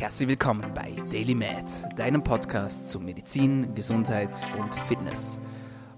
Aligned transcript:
Herzlich 0.00 0.30
willkommen 0.30 0.64
bei 0.74 0.96
Daily 1.12 1.34
Med, 1.34 1.66
deinem 1.94 2.24
Podcast 2.24 2.88
zu 2.88 3.00
Medizin, 3.00 3.74
Gesundheit 3.74 4.34
und 4.58 4.74
Fitness. 4.74 5.38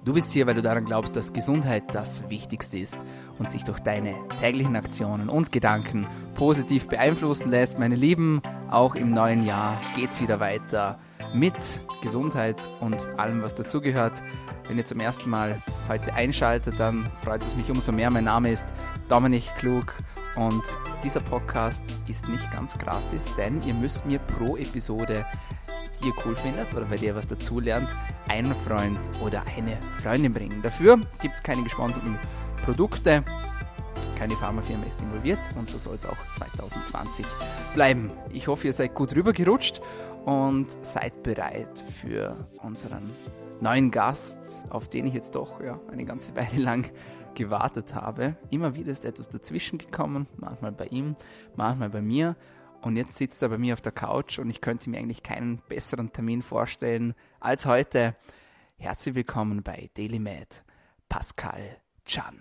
Du 0.05 0.13
bist 0.13 0.33
hier, 0.33 0.45
weil 0.49 0.57
du 0.57 0.61
daran 0.61 0.85
glaubst, 0.85 1.15
dass 1.15 1.33
Gesundheit 1.33 1.85
das 1.93 2.29
Wichtigste 2.29 2.79
ist 2.79 2.99
und 3.39 3.49
sich 3.49 3.63
durch 3.63 3.79
deine 3.79 4.17
täglichen 4.41 4.75
Aktionen 4.75 5.29
und 5.29 5.53
Gedanken 5.53 6.09
positiv 6.35 6.89
beeinflussen 6.89 7.51
lässt. 7.53 7.79
Meine 7.79 7.95
Lieben, 7.95 8.43
auch 8.73 8.97
im 8.97 9.13
neuen 9.13 9.47
Jahr 9.47 9.81
geht's 9.95 10.21
wieder 10.21 10.41
weiter 10.41 10.99
mit 11.33 11.55
Gesundheit 12.03 12.57
und 12.81 13.09
allem, 13.21 13.41
was 13.41 13.55
dazugehört. 13.55 14.21
Wenn 14.67 14.79
ihr 14.79 14.85
zum 14.85 14.99
ersten 14.99 15.31
Mal 15.31 15.63
heute 15.89 16.13
einschaltet, 16.15 16.75
dann 16.81 17.09
freut 17.23 17.45
es 17.45 17.57
mich 17.57 17.71
umso 17.71 17.93
mehr. 17.93 18.11
Mein 18.11 18.25
Name 18.25 18.51
ist 18.51 18.67
Dominik 19.09 19.45
Klug 19.59 19.95
und 20.37 20.63
dieser 21.05 21.21
Podcast 21.21 21.85
ist 22.09 22.29
nicht 22.29 22.51
ganz 22.53 22.77
gratis, 22.79 23.33
denn 23.37 23.61
ihr 23.63 23.75
müsst 23.75 24.07
mir 24.07 24.19
pro 24.19 24.57
Episode, 24.57 25.27
die 26.03 26.09
ihr 26.09 26.15
cool 26.25 26.35
findet 26.35 26.73
oder 26.75 26.87
bei 26.87 26.97
der 26.97 27.09
ihr 27.09 27.17
was 27.17 27.27
dazulernt, 27.27 27.89
einen 28.29 28.55
Freund 28.55 28.99
oder 29.23 29.43
eine 29.57 29.79
Freundin 30.03 30.33
bringen. 30.33 30.63
Dafür 30.63 30.99
gibt 31.21 31.35
es 31.35 31.43
keine 31.43 31.63
gesponserten 31.63 32.19
Produkte, 32.65 33.23
keine 34.19 34.35
Pharmafirma 34.37 34.85
ist 34.87 35.03
involviert 35.03 35.41
und 35.57 35.69
so 35.69 35.79
soll 35.79 35.97
es 35.97 36.07
auch 36.07 36.17
2020 36.37 37.27
bleiben. 37.75 38.11
Ich 38.31 38.47
hoffe, 38.47 38.69
ihr 38.69 38.73
seid 38.73 38.95
gut 38.95 39.15
rübergerutscht 39.15 39.81
und 40.25 40.67
seid 40.83 41.23
bereit 41.23 41.85
für 42.01 42.37
unseren 42.63 43.11
neuen 43.61 43.91
Gast, 43.91 44.65
auf 44.71 44.89
den 44.89 45.07
ich 45.07 45.15
jetzt 45.15 45.35
doch 45.35 45.61
ja, 45.61 45.81
eine 45.91 46.05
ganze 46.05 46.35
Weile 46.37 46.63
lang 46.63 46.91
gewartet 47.35 47.95
habe. 47.95 48.37
Immer 48.51 48.75
wieder 48.75 48.93
ist 48.93 49.05
etwas 49.05 49.29
dazwischen 49.29 49.79
gekommen, 49.79 50.27
manchmal 50.37 50.73
bei 50.73 50.87
ihm, 50.87 51.17
manchmal 51.57 51.91
bei 51.91 52.03
mir. 52.03 52.37
Und 52.83 52.97
jetzt 52.97 53.17
sitzt 53.17 53.43
er 53.43 53.49
bei 53.49 53.59
mir 53.59 53.75
auf 53.75 53.81
der 53.81 53.93
Couch 53.93 54.39
und 54.39 54.51
ich 54.51 54.61
könnte 54.61 54.91
mir 54.91 54.99
eigentlich 54.99 55.23
keinen 55.23 55.63
besseren 55.69 56.13
Termin 56.13 56.43
vorstellen 56.43 57.15
als 57.39 57.65
heute. 57.67 58.17
Herzlich 58.77 59.15
willkommen 59.15 59.63
bei 59.63 59.91
Daily 59.95 60.19
Med, 60.19 60.65
Pascal 61.09 61.77
Chan. 62.05 62.41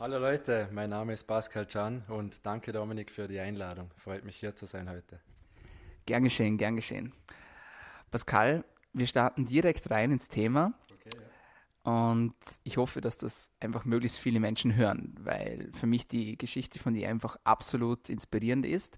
Hallo 0.00 0.18
Leute, 0.18 0.68
mein 0.72 0.90
Name 0.90 1.12
ist 1.12 1.24
Pascal 1.24 1.66
Chan 1.66 2.02
und 2.08 2.44
danke 2.44 2.72
Dominik 2.72 3.12
für 3.12 3.28
die 3.28 3.38
Einladung. 3.38 3.90
Freut 3.96 4.24
mich 4.24 4.36
hier 4.36 4.56
zu 4.56 4.66
sein 4.66 4.90
heute. 4.90 5.20
Gern 6.06 6.24
geschehen, 6.24 6.58
gern 6.58 6.74
geschehen. 6.74 7.12
Pascal, 8.10 8.64
wir 8.92 9.06
starten 9.06 9.46
direkt 9.46 9.90
rein 9.90 10.10
ins 10.10 10.28
Thema. 10.28 10.72
Und 11.84 12.34
ich 12.62 12.78
hoffe, 12.78 13.02
dass 13.02 13.18
das 13.18 13.52
einfach 13.60 13.84
möglichst 13.84 14.18
viele 14.18 14.40
Menschen 14.40 14.74
hören, 14.74 15.14
weil 15.20 15.70
für 15.74 15.86
mich 15.86 16.08
die 16.08 16.38
Geschichte 16.38 16.78
von 16.78 16.94
dir 16.94 17.10
einfach 17.10 17.36
absolut 17.44 18.08
inspirierend 18.08 18.64
ist 18.64 18.96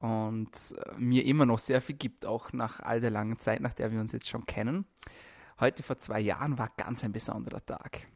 und 0.00 0.50
äh, 0.50 0.98
mir 0.98 1.24
immer 1.26 1.46
noch 1.46 1.60
sehr 1.60 1.80
viel 1.80 1.94
gibt, 1.94 2.26
auch 2.26 2.52
nach 2.52 2.80
all 2.80 3.00
der 3.00 3.12
langen 3.12 3.38
Zeit, 3.38 3.60
nach 3.60 3.72
der 3.72 3.92
wir 3.92 4.00
uns 4.00 4.10
jetzt 4.10 4.28
schon 4.28 4.46
kennen. 4.46 4.84
Heute 5.60 5.84
vor 5.84 5.96
zwei 5.98 6.18
Jahren 6.18 6.58
war 6.58 6.72
ganz 6.76 7.04
ein 7.04 7.12
besonderer 7.12 7.64
Tag. 7.64 8.08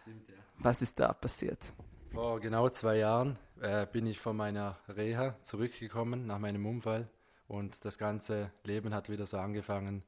Stimmt, 0.00 0.30
ja. 0.30 0.34
Was 0.56 0.80
ist 0.80 0.98
da 0.98 1.12
passiert? 1.12 1.74
Vor 2.10 2.40
genau 2.40 2.70
zwei 2.70 2.96
Jahren 2.96 3.38
äh, 3.60 3.86
bin 3.86 4.06
ich 4.06 4.18
von 4.18 4.34
meiner 4.34 4.78
Reha 4.88 5.36
zurückgekommen 5.42 6.26
nach 6.26 6.38
meinem 6.38 6.64
Unfall 6.64 7.10
und 7.48 7.84
das 7.84 7.98
ganze 7.98 8.50
Leben 8.64 8.94
hat 8.94 9.10
wieder 9.10 9.26
so 9.26 9.36
angefangen, 9.36 10.04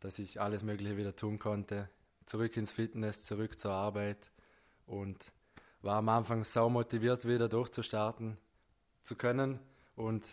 dass 0.00 0.18
ich 0.18 0.40
alles 0.40 0.64
Mögliche 0.64 0.96
wieder 0.96 1.14
tun 1.14 1.38
konnte 1.38 1.88
zurück 2.26 2.56
ins 2.56 2.72
Fitness, 2.72 3.24
zurück 3.24 3.58
zur 3.58 3.72
Arbeit 3.72 4.30
und 4.86 5.32
war 5.82 5.96
am 5.96 6.08
Anfang 6.08 6.44
sau 6.44 6.68
motiviert, 6.68 7.26
wieder 7.26 7.48
durchzustarten 7.48 8.38
zu 9.02 9.16
können 9.16 9.58
und 9.96 10.24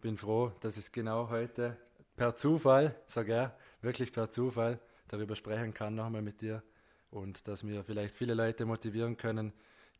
bin 0.00 0.16
froh, 0.16 0.52
dass 0.60 0.76
ich 0.76 0.92
genau 0.92 1.30
heute 1.30 1.76
per 2.16 2.36
Zufall, 2.36 2.94
sogar 3.06 3.56
wirklich 3.80 4.12
per 4.12 4.30
Zufall, 4.30 4.80
darüber 5.08 5.36
sprechen 5.36 5.72
kann 5.72 5.94
nochmal 5.94 6.22
mit 6.22 6.40
dir 6.40 6.62
und 7.10 7.46
dass 7.48 7.66
wir 7.66 7.84
vielleicht 7.84 8.14
viele 8.14 8.34
Leute 8.34 8.64
motivieren 8.64 9.16
können, 9.16 9.52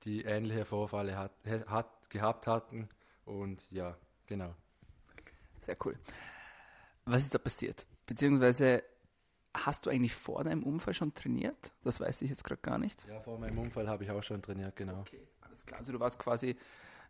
die 0.05 0.23
ähnliche 0.23 0.65
Vorfälle 0.65 1.17
hat, 1.17 1.33
hat, 1.67 2.11
gehabt 2.11 2.47
hatten 2.47 2.89
und 3.25 3.71
ja, 3.71 3.97
genau. 4.27 4.55
Sehr 5.61 5.77
cool. 5.85 5.99
Was 7.05 7.23
ist 7.23 7.35
da 7.35 7.39
passiert? 7.39 7.87
Beziehungsweise 8.07 8.83
Hast 9.55 9.87
du 9.87 9.91
eigentlich 9.91 10.15
vor 10.15 10.45
deinem 10.45 10.63
Unfall 10.63 10.95
schon 10.95 11.15
trainiert? 11.15 11.73
Das 11.83 12.01
weiß 12.01 12.23
ich 12.23 12.31
jetzt 12.31 12.45
gerade 12.45 12.61
gar 12.61 12.79
nicht. 12.79 13.07
Ja, 13.09 13.21
vor 13.21 13.39
meinem 13.39 13.59
Unfall 13.59 13.89
habe 13.89 14.05
ich 14.05 14.11
auch 14.11 14.23
schon 14.23 14.43
trainiert, 14.43 14.77
genau. 14.77 15.01
Okay, 15.01 15.27
alles 15.41 15.65
klar. 15.65 15.79
Also 15.79 15.93
du 15.93 16.01
warst 16.01 16.19
quasi 16.19 16.57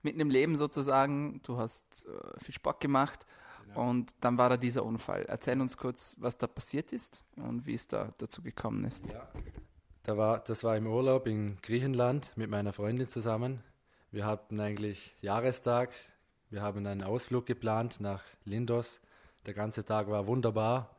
mitten 0.03 0.21
im 0.21 0.31
Leben 0.31 0.57
sozusagen, 0.57 1.41
du 1.43 1.59
hast 1.59 2.07
äh, 2.07 2.41
viel 2.41 2.55
Sport 2.55 2.81
gemacht 2.81 3.27
genau. 3.67 3.91
und 3.91 4.13
dann 4.21 4.39
war 4.39 4.49
da 4.49 4.57
dieser 4.57 4.85
Unfall. 4.85 5.25
Erzähl 5.27 5.61
uns 5.61 5.77
kurz, 5.77 6.17
was 6.19 6.39
da 6.39 6.47
passiert 6.47 6.93
ist 6.93 7.25
und 7.37 7.67
wie 7.67 7.75
es 7.75 7.89
da 7.89 8.13
dazu 8.19 8.43
gekommen 8.43 8.85
ist. 8.85 9.05
Ja, 9.13 9.29
da 10.05 10.17
war, 10.17 10.39
das 10.41 10.65
war 10.65 10.77
im 10.77 10.87
Urlaub 10.87 11.27
in 11.27 11.59
Griechenland 11.61 12.33
mit 12.37 12.49
meiner 12.49 12.73
Freundin 12.73 13.09
zusammen. 13.09 13.63
Wir 14.11 14.25
hatten 14.25 14.59
eigentlich 14.61 15.15
Jahrestag, 15.21 15.91
wir 16.51 16.63
haben 16.63 16.87
einen 16.87 17.03
Ausflug 17.03 17.45
geplant 17.45 18.01
nach 18.01 18.23
Lindos. 18.45 19.01
Der 19.47 19.55
ganze 19.55 19.85
Tag 19.85 20.09
war 20.09 20.27
wunderbar 20.27 20.97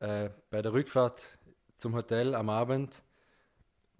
äh, 0.00 0.30
bei 0.50 0.62
der 0.62 0.72
Rückfahrt 0.72 1.24
zum 1.76 1.94
Hotel 1.94 2.34
am 2.34 2.50
Abend 2.50 3.02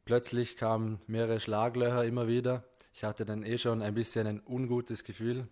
plötzlich 0.04 0.56
kamen 0.56 1.00
mehrere 1.06 1.40
Schlaglöcher 1.40 2.04
immer 2.04 2.28
wieder. 2.28 2.64
Ich 2.94 3.04
hatte 3.04 3.24
dann 3.24 3.44
eh 3.44 3.58
schon 3.58 3.82
ein 3.82 3.94
bisschen 3.94 4.26
ein 4.26 4.42
ungutes 4.46 5.04
Gefühl, 5.04 5.48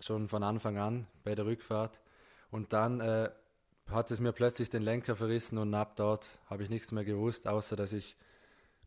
schon 0.00 0.28
von 0.28 0.42
Anfang 0.42 0.78
an 0.78 1.06
bei 1.22 1.34
der 1.34 1.46
Rückfahrt. 1.46 2.00
Und 2.50 2.72
dann 2.72 3.00
äh, 3.00 3.30
hat 3.88 4.10
es 4.10 4.20
mir 4.20 4.32
plötzlich 4.32 4.70
den 4.70 4.82
Lenker 4.82 5.16
verrissen 5.16 5.58
und 5.58 5.72
ab 5.74 5.96
dort 5.96 6.26
habe 6.46 6.62
ich 6.62 6.70
nichts 6.70 6.92
mehr 6.92 7.04
gewusst, 7.04 7.46
außer 7.46 7.76
dass 7.76 7.92
ich 7.92 8.16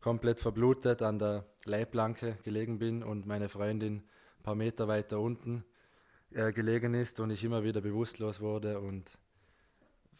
komplett 0.00 0.40
verblutet 0.40 1.00
an 1.00 1.18
der 1.18 1.46
Leitplanke 1.64 2.38
gelegen 2.42 2.78
bin 2.78 3.02
und 3.02 3.26
meine 3.26 3.48
Freundin 3.48 4.02
ein 4.38 4.42
paar 4.42 4.56
Meter 4.56 4.88
weiter 4.88 5.20
unten 5.20 5.64
äh, 6.32 6.52
gelegen 6.52 6.94
ist 6.94 7.20
und 7.20 7.30
ich 7.30 7.44
immer 7.44 7.62
wieder 7.62 7.80
bewusstlos 7.80 8.40
wurde 8.40 8.80
und 8.80 9.18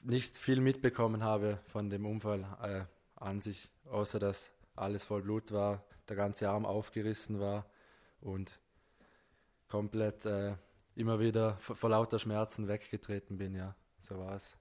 nicht 0.02 0.36
viel 0.36 0.60
mitbekommen 0.60 1.22
habe 1.22 1.60
von 1.66 1.90
dem 1.90 2.06
Unfall 2.06 2.44
äh, 2.62 2.84
an 3.16 3.40
sich, 3.40 3.70
außer 3.90 4.18
dass 4.18 4.50
alles 4.74 5.04
voll 5.04 5.22
Blut 5.22 5.52
war, 5.52 5.84
der 6.08 6.16
ganze 6.16 6.48
Arm 6.48 6.66
aufgerissen 6.66 7.40
war 7.40 7.66
und 8.20 8.58
komplett 9.68 10.26
äh, 10.26 10.54
immer 10.94 11.20
wieder 11.20 11.56
vor 11.58 11.91
lauter 11.91 12.18
Schmerzen 12.18 12.68
weggetreten 12.68 13.38
bin, 13.38 13.54
ja, 13.54 13.74
so 14.00 14.18
war 14.18 14.36
es. 14.36 14.56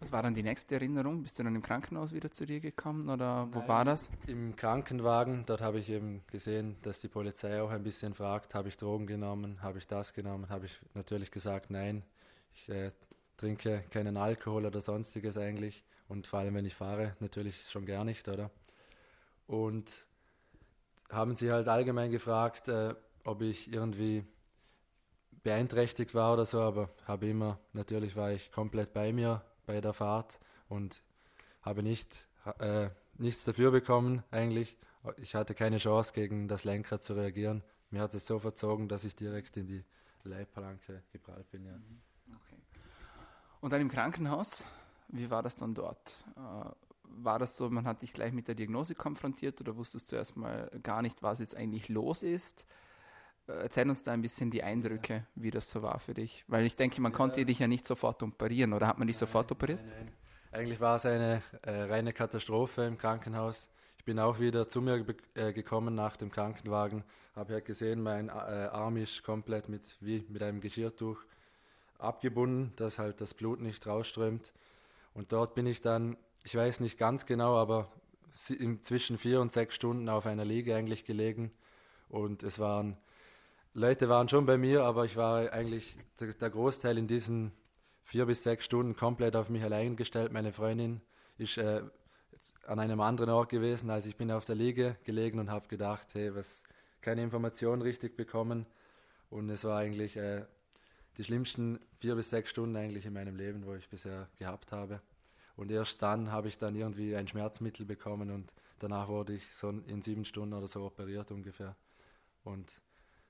Was 0.00 0.10
war 0.10 0.22
dann 0.22 0.34
die 0.34 0.42
nächste 0.42 0.74
Erinnerung? 0.74 1.22
Bist 1.22 1.38
du 1.38 1.44
dann 1.44 1.54
im 1.54 1.62
Krankenhaus 1.62 2.12
wieder 2.12 2.32
zu 2.32 2.44
dir 2.44 2.58
gekommen 2.58 3.08
oder 3.08 3.46
wo 3.52 3.60
Nein, 3.60 3.68
war 3.68 3.84
das? 3.84 4.10
Im 4.26 4.56
Krankenwagen, 4.56 5.44
dort 5.46 5.60
habe 5.60 5.78
ich 5.78 5.88
eben 5.90 6.24
gesehen, 6.26 6.76
dass 6.82 6.98
die 6.98 7.06
Polizei 7.06 7.62
auch 7.62 7.70
ein 7.70 7.84
bisschen 7.84 8.12
fragt, 8.12 8.54
habe 8.54 8.68
ich 8.68 8.76
Drogen 8.76 9.06
genommen, 9.06 9.62
habe 9.62 9.78
ich 9.78 9.86
das 9.86 10.12
genommen, 10.12 10.48
habe 10.48 10.66
ich 10.66 10.80
natürlich 10.94 11.30
gesagt, 11.30 11.70
nein, 11.70 12.02
ich 12.54 12.68
äh, 12.68 12.90
trinke 13.42 13.82
keinen 13.90 14.16
Alkohol 14.16 14.66
oder 14.66 14.80
sonstiges 14.80 15.36
eigentlich. 15.36 15.82
Und 16.06 16.28
vor 16.28 16.38
allem, 16.38 16.54
wenn 16.54 16.64
ich 16.64 16.76
fahre, 16.76 17.16
natürlich 17.18 17.68
schon 17.68 17.86
gar 17.86 18.04
nicht, 18.04 18.28
oder? 18.28 18.52
Und 19.48 19.90
haben 21.10 21.34
sie 21.34 21.50
halt 21.50 21.66
allgemein 21.66 22.12
gefragt, 22.12 22.68
äh, 22.68 22.94
ob 23.24 23.42
ich 23.42 23.72
irgendwie 23.72 24.24
beeinträchtigt 25.42 26.14
war 26.14 26.34
oder 26.34 26.46
so, 26.46 26.60
aber 26.60 26.90
habe 27.04 27.26
immer, 27.26 27.58
natürlich 27.72 28.14
war 28.14 28.30
ich 28.30 28.52
komplett 28.52 28.92
bei 28.92 29.12
mir 29.12 29.42
bei 29.66 29.80
der 29.80 29.92
Fahrt 29.92 30.38
und 30.68 31.02
habe 31.62 31.82
nicht, 31.82 32.28
äh, 32.60 32.90
nichts 33.18 33.44
dafür 33.44 33.72
bekommen 33.72 34.22
eigentlich. 34.30 34.76
Ich 35.16 35.34
hatte 35.34 35.54
keine 35.54 35.78
Chance 35.78 36.12
gegen 36.12 36.46
das 36.46 36.62
Lenkrad 36.62 37.02
zu 37.02 37.14
reagieren. 37.14 37.64
Mir 37.90 38.02
hat 38.02 38.14
es 38.14 38.24
so 38.24 38.38
verzogen, 38.38 38.88
dass 38.88 39.02
ich 39.02 39.16
direkt 39.16 39.56
in 39.56 39.66
die 39.66 39.84
Leitplanke 40.22 41.02
geprallt 41.10 41.50
bin. 41.50 41.66
Ja. 41.66 41.72
Mhm. 41.72 42.11
Und 43.62 43.72
dann 43.72 43.80
im 43.80 43.88
Krankenhaus, 43.88 44.66
wie 45.08 45.30
war 45.30 45.42
das 45.42 45.56
dann 45.56 45.72
dort? 45.72 46.24
Äh, 46.36 46.68
war 47.04 47.38
das 47.38 47.56
so, 47.56 47.70
man 47.70 47.86
hat 47.86 48.02
dich 48.02 48.12
gleich 48.12 48.32
mit 48.32 48.48
der 48.48 48.56
Diagnose 48.56 48.96
konfrontiert 48.96 49.60
oder 49.60 49.76
wusstest 49.76 50.10
du 50.10 50.16
erstmal 50.16 50.68
gar 50.82 51.00
nicht, 51.00 51.22
was 51.22 51.38
jetzt 51.38 51.56
eigentlich 51.56 51.88
los 51.88 52.24
ist? 52.24 52.66
Äh, 53.46 53.52
erzähl 53.52 53.88
uns 53.88 54.02
da 54.02 54.10
ein 54.10 54.20
bisschen 54.20 54.50
die 54.50 54.64
Eindrücke, 54.64 55.26
wie 55.36 55.52
das 55.52 55.70
so 55.70 55.80
war 55.80 56.00
für 56.00 56.12
dich. 56.12 56.44
Weil 56.48 56.66
ich 56.66 56.74
denke, 56.74 57.00
man 57.00 57.12
ja. 57.12 57.16
konnte 57.16 57.44
dich 57.44 57.60
ja 57.60 57.68
nicht 57.68 57.86
sofort 57.86 58.20
operieren, 58.24 58.72
oder 58.72 58.88
hat 58.88 58.98
man 58.98 59.06
dich 59.06 59.14
nein, 59.14 59.20
sofort 59.20 59.52
operiert? 59.52 59.80
Nein, 59.86 60.06
nein. 60.06 60.12
Eigentlich 60.50 60.80
war 60.80 60.96
es 60.96 61.06
eine 61.06 61.40
äh, 61.62 61.82
reine 61.82 62.12
Katastrophe 62.12 62.82
im 62.82 62.98
Krankenhaus. 62.98 63.68
Ich 63.96 64.04
bin 64.04 64.18
auch 64.18 64.40
wieder 64.40 64.68
zu 64.68 64.80
mir 64.80 65.06
äh, 65.34 65.52
gekommen 65.52 65.94
nach 65.94 66.16
dem 66.16 66.32
Krankenwagen, 66.32 67.04
habe 67.36 67.52
halt 67.52 67.64
gesehen, 67.64 68.02
mein 68.02 68.28
äh, 68.28 68.32
Arm 68.32 68.96
ist 68.96 69.22
komplett 69.22 69.68
mit, 69.68 69.96
wie 70.00 70.26
mit 70.28 70.42
einem 70.42 70.60
Geschirrtuch 70.60 71.24
abgebunden, 72.02 72.72
dass 72.76 72.98
halt 72.98 73.20
das 73.20 73.34
Blut 73.34 73.60
nicht 73.60 73.86
rausströmt. 73.86 74.52
Und 75.14 75.32
dort 75.32 75.54
bin 75.54 75.66
ich 75.66 75.80
dann, 75.80 76.16
ich 76.44 76.54
weiß 76.54 76.80
nicht 76.80 76.98
ganz 76.98 77.26
genau, 77.26 77.56
aber 77.56 77.90
zwischen 78.34 79.18
vier 79.18 79.40
und 79.40 79.52
sechs 79.52 79.74
Stunden 79.74 80.08
auf 80.08 80.26
einer 80.26 80.44
Liege 80.44 80.74
eigentlich 80.74 81.04
gelegen. 81.04 81.52
Und 82.08 82.42
es 82.42 82.58
waren 82.58 82.96
Leute 83.74 84.10
waren 84.10 84.28
schon 84.28 84.44
bei 84.44 84.58
mir, 84.58 84.84
aber 84.84 85.06
ich 85.06 85.16
war 85.16 85.50
eigentlich 85.50 85.96
der, 86.20 86.50
Großteil 86.50 86.98
in 86.98 87.06
diesen 87.06 87.52
vier 88.02 88.26
bis 88.26 88.42
sechs 88.42 88.66
Stunden 88.66 88.94
komplett 88.94 89.34
auf 89.34 89.48
mich 89.48 89.62
allein 89.62 89.96
gestellt. 89.96 90.30
Meine 90.30 90.52
Freundin 90.52 91.00
ist 91.38 91.56
äh, 91.56 91.80
an 92.66 92.78
einem 92.78 93.00
anderen 93.00 93.30
Ort 93.30 93.48
gewesen, 93.48 93.88
als 93.88 94.04
ich 94.04 94.16
bin 94.16 94.30
auf 94.30 94.44
der 94.44 94.56
Liege 94.56 94.96
gelegen 95.04 95.38
und 95.38 95.50
habe 95.50 95.68
gedacht, 95.68 96.08
hey, 96.12 96.34
was 96.34 96.64
keine 97.00 97.22
Information 97.22 97.80
richtig 97.80 98.14
bekommen. 98.14 98.66
Und 99.30 99.48
es 99.48 99.64
war 99.64 99.78
eigentlich 99.78 100.18
äh, 100.18 100.44
die 101.16 101.24
schlimmsten 101.24 101.78
vier 101.98 102.14
bis 102.14 102.30
sechs 102.30 102.50
Stunden 102.50 102.76
eigentlich 102.76 103.06
in 103.06 103.12
meinem 103.12 103.36
Leben, 103.36 103.66
wo 103.66 103.74
ich 103.74 103.88
bisher 103.88 104.28
gehabt 104.38 104.72
habe. 104.72 105.00
Und 105.56 105.70
erst 105.70 106.00
dann 106.02 106.32
habe 106.32 106.48
ich 106.48 106.58
dann 106.58 106.74
irgendwie 106.74 107.14
ein 107.14 107.28
Schmerzmittel 107.28 107.84
bekommen 107.84 108.30
und 108.30 108.52
danach 108.78 109.08
wurde 109.08 109.34
ich 109.34 109.46
so 109.54 109.68
in 109.68 110.02
sieben 110.02 110.24
Stunden 110.24 110.54
oder 110.54 110.68
so 110.68 110.84
operiert 110.84 111.30
ungefähr. 111.30 111.76
Und 112.44 112.80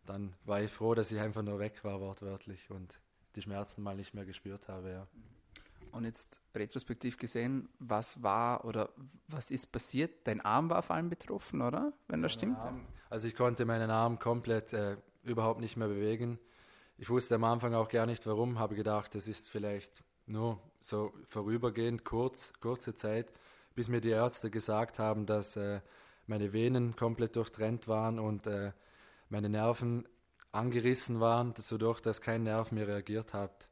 dann 0.06 0.34
war 0.44 0.62
ich 0.62 0.70
froh, 0.70 0.94
dass 0.94 1.12
ich 1.12 1.20
einfach 1.20 1.42
nur 1.42 1.58
weg 1.58 1.84
war, 1.84 2.00
wortwörtlich, 2.00 2.70
und 2.70 3.00
die 3.34 3.42
Schmerzen 3.42 3.82
mal 3.82 3.96
nicht 3.96 4.14
mehr 4.14 4.24
gespürt 4.24 4.68
habe, 4.68 4.90
ja. 4.90 5.06
Und 5.90 6.04
jetzt 6.04 6.40
retrospektiv 6.54 7.18
gesehen, 7.18 7.68
was 7.78 8.22
war 8.22 8.64
oder 8.64 8.88
was 9.28 9.50
ist 9.50 9.72
passiert? 9.72 10.26
Dein 10.26 10.40
Arm 10.40 10.70
war 10.70 10.82
vor 10.82 10.96
allem 10.96 11.10
betroffen, 11.10 11.60
oder? 11.60 11.92
Wenn 12.08 12.22
das 12.22 12.32
stimmt. 12.32 12.56
Arm, 12.56 12.86
also 13.10 13.28
ich 13.28 13.34
konnte 13.34 13.66
meinen 13.66 13.90
Arm 13.90 14.18
komplett 14.18 14.72
äh, 14.72 14.96
überhaupt 15.22 15.60
nicht 15.60 15.76
mehr 15.76 15.88
bewegen. 15.88 16.38
Ich 17.02 17.10
wusste 17.10 17.34
am 17.34 17.42
Anfang 17.42 17.74
auch 17.74 17.88
gar 17.88 18.06
nicht 18.06 18.24
warum, 18.28 18.60
habe 18.60 18.76
gedacht, 18.76 19.16
das 19.16 19.26
ist 19.26 19.50
vielleicht 19.50 20.04
nur 20.26 20.60
so 20.78 21.12
vorübergehend, 21.26 22.04
kurz, 22.04 22.52
kurze 22.60 22.94
Zeit, 22.94 23.32
bis 23.74 23.88
mir 23.88 24.00
die 24.00 24.10
Ärzte 24.10 24.52
gesagt 24.52 25.00
haben, 25.00 25.26
dass 25.26 25.56
äh, 25.56 25.80
meine 26.28 26.52
Venen 26.52 26.94
komplett 26.94 27.34
durchtrennt 27.34 27.88
waren 27.88 28.20
und 28.20 28.46
äh, 28.46 28.70
meine 29.30 29.48
Nerven 29.48 30.06
angerissen 30.52 31.18
waren, 31.18 31.52
sodurch, 31.58 32.00
dass 32.00 32.20
kein 32.20 32.44
Nerv 32.44 32.70
mehr 32.70 32.86
reagiert 32.86 33.34
hat 33.34 33.68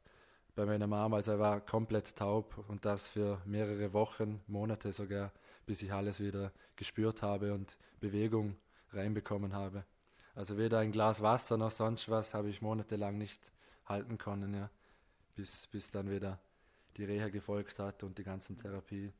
bei 0.53 0.65
meiner 0.65 0.87
Mama. 0.87 1.15
Also 1.15 1.31
er 1.31 1.39
war 1.39 1.61
komplett 1.61 2.17
taub 2.17 2.61
und 2.67 2.83
das 2.83 3.07
für 3.07 3.41
mehrere 3.45 3.93
Wochen, 3.93 4.41
Monate 4.47 4.91
sogar, 4.91 5.31
bis 5.65 5.81
ich 5.81 5.93
alles 5.93 6.19
wieder 6.19 6.51
gespürt 6.75 7.21
habe 7.21 7.53
und 7.53 7.77
Bewegung 8.01 8.57
reinbekommen 8.91 9.53
habe. 9.53 9.85
Also 10.35 10.57
weder 10.57 10.79
ein 10.79 10.91
Glas 10.91 11.21
Wasser 11.21 11.57
noch 11.57 11.71
sonst 11.71 12.09
was 12.09 12.33
habe 12.33 12.49
ich 12.49 12.61
monatelang 12.61 13.17
nicht 13.17 13.39
halten 13.85 14.17
können, 14.17 14.53
ja, 14.53 14.69
bis, 15.35 15.67
bis 15.67 15.91
dann 15.91 16.09
wieder 16.09 16.39
die 16.97 17.03
Reha 17.03 17.29
gefolgt 17.29 17.79
hat 17.79 18.03
und 18.03 18.17
die 18.17 18.23
ganzen 18.23 18.57
Therapie 18.57 19.11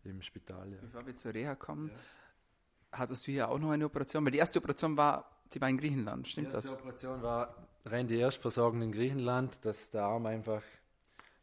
okay. 0.00 0.10
im 0.10 0.22
Spital. 0.22 0.72
Ja. 0.72 0.78
Bevor 0.80 1.06
wir 1.06 1.16
zur 1.16 1.34
Reha 1.34 1.54
kommen, 1.54 1.88
ja. 1.88 2.98
hattest 2.98 3.26
du 3.26 3.32
hier 3.32 3.48
auch 3.48 3.58
noch 3.58 3.70
eine 3.70 3.84
Operation? 3.84 4.24
Weil 4.24 4.32
die 4.32 4.38
erste 4.38 4.58
Operation 4.58 4.96
war, 4.96 5.30
die 5.52 5.60
war 5.60 5.68
in 5.68 5.78
Griechenland, 5.78 6.28
stimmt 6.28 6.52
das? 6.52 6.64
Die 6.64 6.70
erste 6.70 6.76
das? 6.76 6.80
Operation 6.80 7.22
war 7.22 7.54
rein 7.84 8.06
die 8.06 8.18
Erstversorgung 8.18 8.82
in 8.82 8.92
Griechenland, 8.92 9.64
dass 9.64 9.90
der 9.90 10.02
Arm 10.02 10.26
einfach 10.26 10.62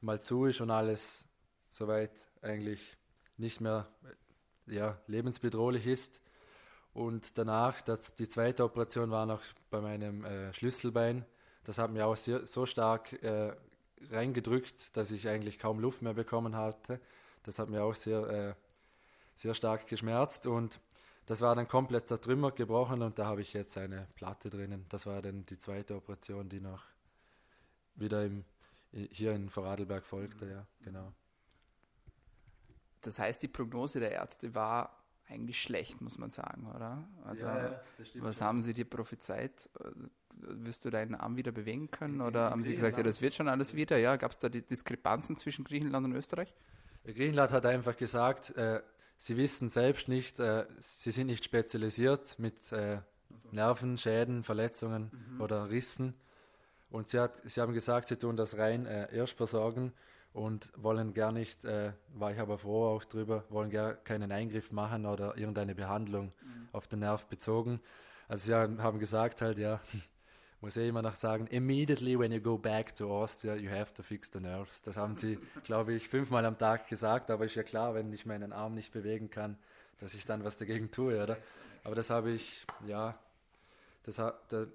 mal 0.01 0.21
zu 0.21 0.45
ist 0.45 0.61
und 0.61 0.69
alles 0.69 1.25
soweit 1.69 2.11
eigentlich 2.41 2.97
nicht 3.37 3.59
mehr 3.61 3.87
ja, 4.67 4.97
lebensbedrohlich 5.07 5.87
ist. 5.87 6.21
Und 6.95 7.37
danach, 7.37 7.81
das, 7.81 8.15
die 8.15 8.29
zweite 8.29 8.63
Operation 8.63 9.11
war 9.11 9.25
noch 9.25 9.41
bei 9.69 9.81
meinem 9.81 10.23
äh, 10.23 10.53
Schlüsselbein. 10.53 11.25
Das 11.65 11.77
hat 11.77 11.91
mir 11.91 12.07
auch 12.07 12.15
sehr, 12.15 12.47
so 12.47 12.65
stark 12.65 13.11
äh, 13.21 13.53
reingedrückt, 14.11 14.95
dass 14.95 15.11
ich 15.11 15.27
eigentlich 15.27 15.59
kaum 15.59 15.81
Luft 15.81 16.01
mehr 16.01 16.13
bekommen 16.13 16.55
hatte. 16.55 17.01
Das 17.43 17.59
hat 17.59 17.67
mir 17.67 17.83
auch 17.83 17.95
sehr, 17.95 18.29
äh, 18.29 18.53
sehr 19.35 19.53
stark 19.53 19.87
geschmerzt 19.87 20.47
und 20.47 20.79
das 21.25 21.41
war 21.41 21.53
dann 21.53 21.67
komplett 21.67 22.07
zertrümmert, 22.07 22.55
gebrochen 22.55 23.01
und 23.01 23.19
da 23.19 23.25
habe 23.25 23.41
ich 23.41 23.51
jetzt 23.51 23.77
eine 23.77 24.07
Platte 24.15 24.49
drinnen. 24.49 24.85
Das 24.87 25.05
war 25.05 25.21
dann 25.21 25.45
die 25.47 25.57
zweite 25.57 25.95
Operation, 25.95 26.47
die 26.47 26.61
noch 26.61 26.85
wieder 27.95 28.23
im, 28.23 28.45
hier 28.93 29.33
in 29.33 29.49
Vorarlberg 29.49 30.05
folgte, 30.05 30.45
ja, 30.45 30.65
genau. 30.81 31.11
Das 33.01 33.19
heißt, 33.19 33.41
die 33.41 33.49
Prognose 33.49 33.99
der 33.99 34.13
Ärzte 34.13 34.55
war 34.55 35.04
eigentlich 35.27 35.61
schlecht, 35.61 36.01
muss 36.01 36.17
man 36.17 36.29
sagen, 36.29 36.67
oder? 36.67 37.07
Also, 37.23 37.45
ja, 37.45 37.81
was 38.15 38.41
haben 38.41 38.61
sie 38.61 38.73
dir 38.73 38.85
prophezeit? 38.85 39.69
Wirst 40.37 40.85
du 40.85 40.89
deinen 40.89 41.15
Arm 41.15 41.37
wieder 41.37 41.51
bewegen 41.51 41.89
können? 41.89 42.21
Oder 42.21 42.51
haben 42.51 42.63
sie 42.63 42.73
gesagt, 42.73 42.97
ja, 42.97 43.03
das 43.03 43.21
wird 43.21 43.33
schon 43.33 43.47
alles 43.47 43.75
wieder? 43.75 43.97
Ja, 43.97 44.17
gab 44.17 44.31
es 44.31 44.39
da 44.39 44.49
die 44.49 44.61
Diskrepanzen 44.61 45.37
zwischen 45.37 45.63
Griechenland 45.63 46.05
und 46.05 46.13
Österreich? 46.13 46.53
Griechenland 47.03 47.51
hat 47.51 47.65
einfach 47.65 47.95
gesagt, 47.95 48.55
äh, 48.55 48.81
sie 49.17 49.37
wissen 49.37 49.69
selbst 49.69 50.07
nicht, 50.07 50.39
äh, 50.39 50.65
sie 50.79 51.11
sind 51.11 51.27
nicht 51.27 51.43
spezialisiert 51.43 52.37
mit 52.37 52.71
äh, 52.71 52.99
Nervenschäden, 53.51 54.43
Verletzungen 54.43 55.11
mhm. 55.11 55.41
oder 55.41 55.69
Rissen. 55.69 56.13
Und 56.89 57.09
sie, 57.09 57.19
hat, 57.19 57.41
sie 57.45 57.61
haben 57.61 57.73
gesagt, 57.73 58.09
sie 58.09 58.17
tun 58.17 58.35
das 58.35 58.57
rein 58.57 58.85
äh, 58.85 59.13
erst 59.15 59.33
versorgen 59.33 59.93
und 60.35 60.69
wollen 60.75 61.13
gar 61.13 61.31
nicht, 61.31 61.63
äh, 61.63 61.93
war 62.13 62.33
ich 62.33 62.39
aber 62.39 62.57
froh 62.57 62.89
auch 62.89 63.05
drüber, 63.05 63.45
wollen 63.49 63.69
gar 63.69 63.95
keinen 63.95 64.33
Eingriff 64.33 64.69
machen 64.69 65.05
oder 65.05 65.37
irgendeine 65.37 65.73
Behandlung 65.73 66.33
mhm. 66.43 66.67
auf 66.73 66.87
den 66.87 66.99
Nerv 66.99 67.25
bezogen. 67.27 67.79
Also 68.27 68.47
sie 68.47 68.53
haben 68.53 68.99
gesagt 68.99 69.41
halt, 69.41 69.57
ja, 69.57 69.79
muss 70.61 70.75
eh 70.75 70.89
immer 70.89 71.01
noch 71.01 71.15
sagen, 71.15 71.47
immediately 71.47 72.19
when 72.19 72.33
you 72.33 72.41
go 72.41 72.57
back 72.57 72.93
to 72.95 73.09
Austria, 73.09 73.55
you 73.55 73.69
have 73.69 73.93
to 73.93 74.03
fix 74.03 74.29
the 74.33 74.41
nerves. 74.41 74.81
Das 74.81 74.97
haben 74.97 75.15
sie, 75.15 75.39
glaube 75.63 75.93
ich, 75.93 76.09
fünfmal 76.09 76.45
am 76.45 76.57
Tag 76.57 76.89
gesagt, 76.89 77.31
aber 77.31 77.45
ist 77.45 77.55
ja 77.55 77.63
klar, 77.63 77.95
wenn 77.95 78.11
ich 78.11 78.25
meinen 78.25 78.51
Arm 78.51 78.73
nicht 78.73 78.91
bewegen 78.91 79.29
kann, 79.29 79.57
dass 80.01 80.13
ich 80.13 80.25
dann 80.25 80.43
was 80.43 80.57
dagegen 80.57 80.91
tue, 80.91 81.23
oder? 81.23 81.37
Aber 81.85 81.95
das 81.95 82.09
habe 82.09 82.31
ich, 82.31 82.65
ja, 82.85 83.17
das, 84.03 84.17
da 84.17 84.65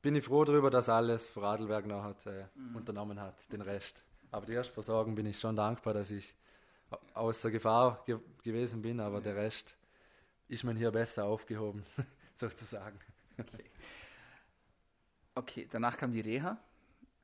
bin 0.00 0.16
ich 0.16 0.24
froh 0.24 0.44
darüber, 0.44 0.70
dass 0.70 0.88
alles 0.88 1.28
Vorarlberg 1.28 1.86
noch 1.86 2.02
hat, 2.02 2.24
äh, 2.24 2.46
mhm. 2.54 2.76
unternommen 2.76 3.20
hat, 3.20 3.34
den 3.52 3.60
Rest. 3.60 4.06
Aber 4.36 4.44
die 4.44 4.52
Erstversorgung 4.52 5.14
bin 5.14 5.24
ich 5.24 5.40
schon 5.40 5.56
dankbar, 5.56 5.94
dass 5.94 6.10
ich 6.10 6.34
außer 7.14 7.50
Gefahr 7.50 8.02
ge 8.04 8.18
gewesen 8.42 8.82
bin, 8.82 9.00
aber 9.00 9.22
der 9.22 9.34
Rest 9.34 9.78
ist 10.46 10.62
man 10.62 10.76
hier 10.76 10.90
besser 10.90 11.24
aufgehoben, 11.24 11.82
sozusagen. 12.36 12.98
Okay. 13.38 13.64
okay, 15.34 15.68
danach 15.70 15.96
kam 15.96 16.12
die 16.12 16.20
Reha. 16.20 16.58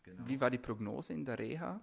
Genau. 0.05 0.27
Wie 0.27 0.41
war 0.41 0.49
die 0.49 0.57
Prognose 0.57 1.13
in 1.13 1.27
der 1.27 1.39
Reha? 1.39 1.83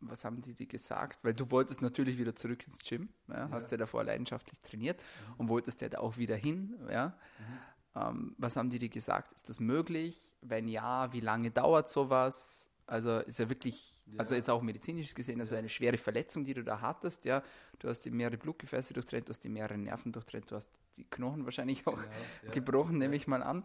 Was 0.00 0.24
haben 0.24 0.42
die 0.42 0.52
dir 0.52 0.66
gesagt? 0.66 1.22
Weil 1.22 1.36
du 1.36 1.48
wolltest 1.48 1.80
natürlich 1.80 2.18
wieder 2.18 2.34
zurück 2.34 2.66
ins 2.66 2.80
Gym, 2.80 3.08
ja, 3.28 3.48
hast 3.52 3.70
ja 3.70 3.76
davor 3.76 4.02
leidenschaftlich 4.02 4.60
trainiert 4.62 5.00
mhm. 5.00 5.34
und 5.38 5.48
wolltest 5.48 5.80
ja 5.80 5.88
da 5.88 5.98
auch 5.98 6.16
wieder 6.16 6.34
hin. 6.34 6.76
Ja. 6.90 7.16
Mhm. 7.38 8.02
Ähm, 8.02 8.34
was 8.36 8.56
haben 8.56 8.70
die 8.70 8.80
dir 8.80 8.88
gesagt? 8.88 9.32
Ist 9.32 9.48
das 9.48 9.60
möglich? 9.60 10.36
Wenn 10.40 10.66
ja, 10.66 11.12
wie 11.12 11.20
lange 11.20 11.52
dauert 11.52 11.88
sowas? 11.88 12.68
Also 12.86 13.18
ist 13.18 13.38
ja 13.38 13.48
wirklich, 13.48 14.00
ja. 14.06 14.20
also 14.20 14.36
jetzt 14.36 14.48
auch 14.48 14.62
medizinisch 14.62 15.12
gesehen, 15.14 15.40
also 15.40 15.56
eine 15.56 15.68
schwere 15.68 15.96
Verletzung, 15.96 16.44
die 16.44 16.54
du 16.54 16.62
da 16.62 16.80
hattest, 16.80 17.24
ja. 17.24 17.42
Du 17.80 17.88
hast 17.88 18.02
die 18.02 18.10
mehrere 18.10 18.36
Blutgefäße 18.36 18.94
durchtrennt, 18.94 19.28
du 19.28 19.30
hast 19.30 19.40
die 19.40 19.48
mehreren 19.48 19.82
Nerven 19.82 20.12
durchtrennt, 20.12 20.50
du 20.50 20.54
hast 20.54 20.70
die 20.96 21.04
Knochen 21.04 21.44
wahrscheinlich 21.44 21.86
auch 21.86 21.96
genau, 21.96 22.06
ja. 22.44 22.50
gebrochen, 22.52 22.98
nehme 22.98 23.16
ich 23.16 23.26
mal 23.26 23.42
an. 23.42 23.64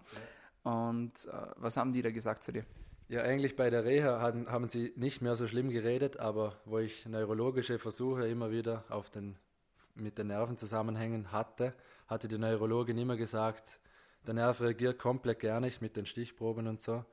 Und 0.63 1.13
äh, 1.25 1.31
was 1.57 1.77
haben 1.77 1.93
die 1.93 2.01
da 2.01 2.11
gesagt 2.11 2.43
zu 2.43 2.51
dir? 2.51 2.65
Ja, 3.09 3.23
eigentlich 3.23 3.55
bei 3.55 3.69
der 3.69 3.83
Reha 3.83 4.21
haben, 4.21 4.49
haben 4.49 4.69
sie 4.69 4.93
nicht 4.95 5.21
mehr 5.21 5.35
so 5.35 5.47
schlimm 5.47 5.69
geredet, 5.69 6.17
aber 6.17 6.59
wo 6.65 6.79
ich 6.79 7.05
neurologische 7.05 7.77
Versuche 7.77 8.27
immer 8.27 8.51
wieder 8.51 8.85
auf 8.89 9.09
den, 9.09 9.35
mit 9.95 10.17
den 10.17 10.27
Nervenzusammenhängen 10.27 11.31
hatte, 11.31 11.73
hatte 12.07 12.27
die 12.27 12.37
Neurologin 12.37 12.97
immer 12.97 13.17
gesagt, 13.17 13.79
der 14.25 14.33
Nerv 14.33 14.61
reagiert 14.61 14.97
komplett 14.97 15.39
gar 15.39 15.59
nicht 15.59 15.81
mit 15.81 15.97
den 15.97 16.05
Stichproben 16.05 16.67
und 16.67 16.81
so. 16.81 17.03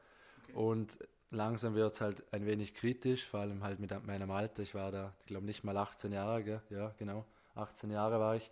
Okay. 0.45 0.53
Und 0.55 0.99
langsam 1.31 1.75
wird 1.75 1.95
es 1.95 2.01
halt 2.01 2.25
ein 2.33 2.47
wenig 2.47 2.75
kritisch, 2.75 3.27
vor 3.27 3.41
allem 3.41 3.63
halt 3.63 3.81
mit 3.81 3.91
meinem 4.07 4.31
Alter. 4.31 4.63
Ich 4.63 4.75
war 4.75 4.91
da, 4.91 5.13
ich 5.21 5.27
glaube, 5.27 5.47
nicht 5.47 5.65
mal 5.65 5.77
18 5.77 6.13
Jahre, 6.13 6.43
gell? 6.45 6.63
ja, 6.71 6.95
genau, 6.99 7.25
18 7.55 7.91
Jahre 7.91 8.19
war 8.19 8.37
ich. 8.37 8.51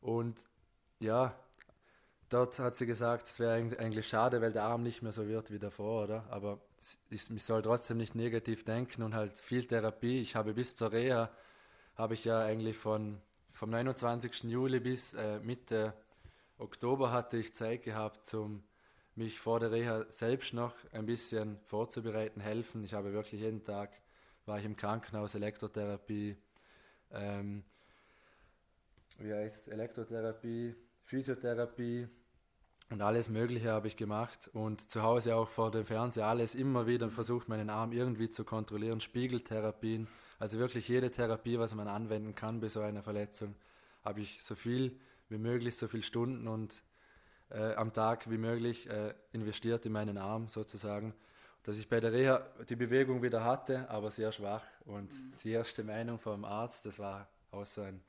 Und 0.00 0.38
ja, 1.00 1.34
dort 2.28 2.58
hat 2.58 2.76
sie 2.76 2.86
gesagt, 2.86 3.28
es 3.28 3.38
wäre 3.38 3.54
eigentlich 3.54 4.08
schade, 4.08 4.40
weil 4.40 4.52
der 4.52 4.64
Arm 4.64 4.82
nicht 4.82 5.02
mehr 5.02 5.12
so 5.12 5.26
wird 5.26 5.50
wie 5.50 5.58
davor, 5.58 6.04
oder? 6.04 6.24
Aber 6.30 6.58
ich, 7.10 7.30
ich 7.30 7.44
soll 7.44 7.62
trotzdem 7.62 7.96
nicht 7.96 8.14
negativ 8.14 8.64
denken 8.64 9.02
und 9.02 9.14
halt 9.14 9.32
viel 9.32 9.64
Therapie. 9.64 10.20
Ich 10.20 10.36
habe 10.36 10.54
bis 10.54 10.76
zur 10.76 10.92
Reha, 10.92 11.30
habe 11.94 12.14
ich 12.14 12.24
ja 12.24 12.40
eigentlich 12.40 12.76
von, 12.76 13.20
vom 13.52 13.70
29. 13.70 14.44
Juli 14.44 14.80
bis 14.80 15.14
äh, 15.14 15.38
Mitte 15.40 15.94
Oktober 16.58 17.10
hatte 17.10 17.36
ich 17.36 17.54
Zeit 17.54 17.82
gehabt 17.82 18.26
zum 18.26 18.62
mich 19.16 19.38
vor 19.38 19.60
der 19.60 19.70
Reha 19.70 20.04
selbst 20.10 20.54
noch 20.54 20.74
ein 20.92 21.06
bisschen 21.06 21.58
vorzubereiten, 21.66 22.40
helfen. 22.40 22.84
Ich 22.84 22.94
habe 22.94 23.12
wirklich 23.12 23.40
jeden 23.40 23.64
Tag, 23.64 23.90
war 24.46 24.58
ich 24.58 24.64
im 24.64 24.76
Krankenhaus, 24.76 25.34
Elektrotherapie, 25.34 26.36
ähm, 27.12 27.64
wie 29.18 29.32
heißt 29.32 29.68
Elektrotherapie, 29.68 30.74
Physiotherapie 31.04 32.08
und 32.90 33.00
alles 33.00 33.28
Mögliche 33.28 33.72
habe 33.72 33.88
ich 33.88 33.96
gemacht 33.96 34.50
und 34.52 34.90
zu 34.90 35.02
Hause 35.02 35.34
auch 35.36 35.48
vor 35.48 35.70
dem 35.70 35.86
Fernseher 35.86 36.26
alles 36.26 36.54
immer 36.54 36.86
wieder 36.86 37.08
versucht, 37.10 37.48
meinen 37.48 37.70
Arm 37.70 37.92
irgendwie 37.92 38.30
zu 38.30 38.44
kontrollieren, 38.44 39.00
Spiegeltherapien, 39.00 40.06
also 40.38 40.58
wirklich 40.58 40.86
jede 40.88 41.10
Therapie, 41.10 41.58
was 41.58 41.74
man 41.74 41.88
anwenden 41.88 42.34
kann 42.34 42.60
bei 42.60 42.68
so 42.68 42.80
einer 42.80 43.02
Verletzung, 43.02 43.54
habe 44.04 44.20
ich 44.20 44.42
so 44.42 44.54
viel 44.54 44.98
wie 45.28 45.38
möglich, 45.38 45.76
so 45.76 45.88
viele 45.88 46.02
Stunden 46.02 46.46
und 46.46 46.82
äh, 47.54 47.74
am 47.74 47.92
Tag 47.92 48.28
wie 48.30 48.38
möglich 48.38 48.88
äh, 48.88 49.14
investiert 49.32 49.86
in 49.86 49.92
meinen 49.92 50.18
Arm 50.18 50.48
sozusagen. 50.48 51.14
Dass 51.62 51.78
ich 51.78 51.88
bei 51.88 52.00
der 52.00 52.12
Reha 52.12 52.42
die 52.68 52.76
Bewegung 52.76 53.22
wieder 53.22 53.42
hatte, 53.42 53.88
aber 53.88 54.10
sehr 54.10 54.32
schwach. 54.32 54.64
Und 54.84 55.12
mhm. 55.12 55.32
die 55.42 55.52
erste 55.52 55.82
Meinung 55.82 56.18
vom 56.18 56.44
Arzt, 56.44 56.84
das 56.84 56.98
war 56.98 57.28
auch 57.52 57.64
so 57.64 57.82
ein 57.82 58.02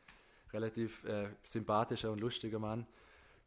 relativ 0.51 1.03
äh, 1.05 1.29
sympathischer 1.43 2.11
und 2.11 2.19
lustiger 2.19 2.59
Mann, 2.59 2.85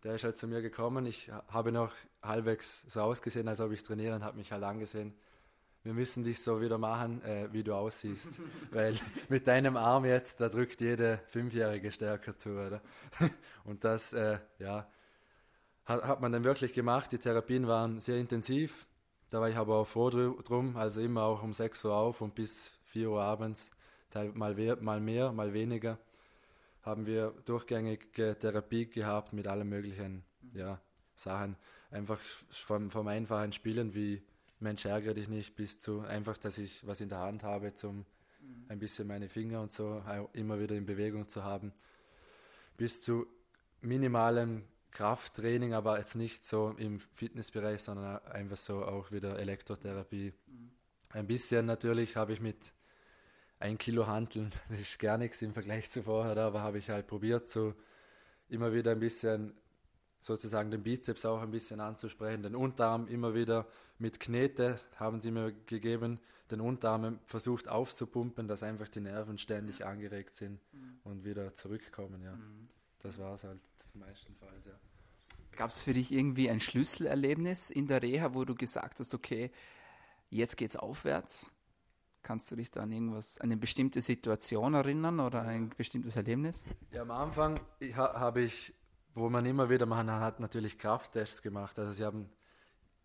der 0.05 0.15
ist 0.15 0.25
halt 0.25 0.37
zu 0.37 0.47
mir 0.47 0.63
gekommen. 0.63 1.05
Ich 1.07 1.31
habe 1.49 1.73
noch 1.73 1.93
halbwegs 2.23 2.85
so 2.87 3.01
ausgesehen, 3.01 3.49
als 3.49 3.61
ob 3.61 3.73
ich 3.73 3.83
trainiere 3.83 4.15
und 4.15 4.25
habe 4.25 4.37
mich 4.37 4.53
halt 4.53 4.63
angesehen. 4.63 5.13
Wir 5.83 5.95
müssen 5.95 6.23
dich 6.23 6.43
so 6.43 6.61
wieder 6.61 6.79
machen, 6.79 7.23
äh, 7.23 7.49
wie 7.53 7.63
du 7.63 7.75
aussiehst. 7.75 8.31
Weil 8.71 8.95
mit 9.29 9.47
deinem 9.47 9.77
Arm 9.77 10.05
jetzt, 10.05 10.41
da 10.41 10.49
drückt 10.49 10.81
jede 10.81 11.21
Fünfjährige 11.29 11.91
stärker 11.91 12.37
zu, 12.37 12.51
oder? 12.51 12.81
und 13.65 13.85
das, 13.85 14.13
äh, 14.13 14.39
ja, 14.59 14.87
hat, 15.89 16.05
hat 16.05 16.21
man 16.21 16.33
dann 16.33 16.45
wirklich 16.45 16.73
gemacht. 16.73 17.11
Die 17.13 17.19
Therapien 17.19 17.67
waren 17.67 18.01
sehr 18.01 18.19
intensiv. 18.19 18.87
Da 19.31 19.41
war 19.41 19.49
ich 19.49 19.57
aber 19.57 19.77
auch 19.77 19.87
froh 19.87 20.11
drum. 20.11 20.77
Also 20.77 21.01
immer 21.01 21.23
auch 21.25 21.43
um 21.43 21.53
6 21.53 21.85
Uhr 21.87 21.95
auf 21.95 22.21
und 22.21 22.35
bis 22.35 22.73
4 22.85 23.11
Uhr 23.11 23.23
abends. 23.23 23.71
Mal, 24.35 24.55
mal 24.81 25.01
mehr, 25.01 25.33
mal 25.33 25.53
weniger 25.53 25.99
haben 26.89 27.07
wir 27.07 27.35
durchgängige 27.45 28.39
Therapie 28.39 28.87
gehabt 28.87 29.35
mit 29.35 29.47
allen 29.47 29.69
möglichen 29.69 30.25
ja, 30.55 30.81
Sachen. 31.17 31.57
Einfach 31.91 32.19
vom, 32.51 32.91
vom 32.91 33.09
einfachen 33.09 33.53
Spielen 33.53 33.95
wie 33.95 34.23
Mensch 34.59 34.87
ärgere 34.87 35.15
dich 35.15 35.29
nicht 35.29 35.55
bis 35.55 35.79
zu 35.79 36.01
einfach, 36.01 36.39
dass 36.39 36.57
ich 36.57 36.87
was 36.87 37.03
in 37.03 37.11
der 37.11 37.19
Hand 37.19 37.43
habe, 37.43 37.75
zum 37.75 37.99
mhm. 37.99 38.65
ein 38.69 38.79
bisschen 38.79 39.07
meine 39.07 39.29
Finger 39.29 39.61
und 39.61 39.73
so 39.73 40.03
immer 40.33 40.59
wieder 40.59 40.75
in 40.77 40.87
Bewegung 40.87 41.29
zu 41.29 41.45
haben, 41.45 41.73
bis 42.79 43.03
zu 43.03 43.27
minimalem 43.83 44.65
Krafttraining, 44.91 45.75
aber 45.75 45.99
jetzt 45.99 46.15
nicht 46.15 46.45
so 46.45 46.75
im 46.79 47.01
Fitnessbereich, 47.01 47.83
sondern 47.83 48.25
einfach 48.27 48.57
so 48.57 48.85
auch 48.85 49.11
wieder 49.13 49.39
Elektrotherapie. 49.39 50.33
Mhm. 50.47 50.71
Ein 51.11 51.27
bisschen 51.27 51.67
natürlich 51.67 52.17
habe 52.17 52.33
ich 52.33 52.41
mit 52.41 52.73
ein 53.61 53.79
Kilo 53.79 54.07
Handeln, 54.07 54.53
das 54.69 54.81
ist 54.81 54.99
gar 54.99 55.19
nichts 55.19 55.43
im 55.43 55.53
Vergleich 55.53 55.91
zu 55.91 56.03
vorher, 56.03 56.37
aber 56.37 56.63
habe 56.63 56.79
ich 56.79 56.91
halt 56.91 57.07
probiert, 57.07 57.49
so 57.49 57.75
immer 58.49 58.73
wieder 58.73 58.93
ein 58.93 59.01
bisschen 59.01 59.55
sozusagen 60.21 60.71
den 60.71 60.83
Bizeps 60.83 61.25
auch 61.25 61.43
ein 61.43 61.51
bisschen 61.51 61.81
anzusprechen, 61.81 62.43
den 62.43 62.55
Unterarm 62.55 63.07
immer 63.09 63.35
wieder 63.35 63.67
mit 63.99 64.21
Knete 64.21 64.81
haben 64.97 65.21
sie 65.21 65.31
mir 65.31 65.53
gegeben, 65.67 66.21
den 66.51 66.61
Unterarm 66.61 67.19
versucht 67.25 67.69
aufzupumpen, 67.69 68.49
dass 68.49 68.63
einfach 68.63 68.89
die 68.89 69.01
Nerven 69.01 69.39
ständig 69.39 69.85
angeregt 69.85 70.35
sind 70.35 70.61
mhm. 70.73 71.01
und 71.05 71.25
wieder 71.25 71.55
zurückkommen, 71.55 72.23
ja. 72.23 72.33
Mhm. 72.33 72.69
Das 73.01 73.19
war 73.19 73.35
es 73.35 73.45
halt 73.45 73.61
meistenfalls, 73.99 74.67
ja. 74.67 74.73
Gab 75.57 75.71
es 75.71 75.83
für 75.83 75.93
dich 75.93 76.13
irgendwie 76.13 76.49
ein 76.49 76.61
Schlüsselerlebnis 76.61 77.71
in 77.71 77.87
der 77.89 78.03
Reha, 78.03 78.33
wo 78.35 78.45
du 78.45 78.55
gesagt 78.55 79.01
hast, 79.01 79.13
okay, 79.13 79.51
jetzt 80.31 80.57
geht's 80.57 80.77
aufwärts? 80.77 81.51
Kannst 82.23 82.51
du 82.51 82.57
dich 82.57 82.71
da 82.71 82.83
an 82.83 82.93
irgendwas, 82.93 83.39
eine 83.39 83.57
bestimmte 83.57 84.01
Situation 84.01 84.75
erinnern 84.75 85.19
oder 85.19 85.43
ein 85.43 85.71
bestimmtes 85.71 86.17
Erlebnis? 86.17 86.65
Ja, 86.93 87.03
am 87.03 87.11
Anfang 87.11 87.61
habe 87.97 88.43
ich, 88.43 88.75
wo 89.15 89.31
man 89.31 89.47
immer 89.47 89.71
wieder, 89.71 89.87
man 89.87 90.11
hat 90.11 90.39
natürlich 90.39 90.79
Krafttests 90.79 91.43
gemacht. 91.43 91.79
Also 91.79 91.93
sie 91.93 92.05
haben 92.05 92.29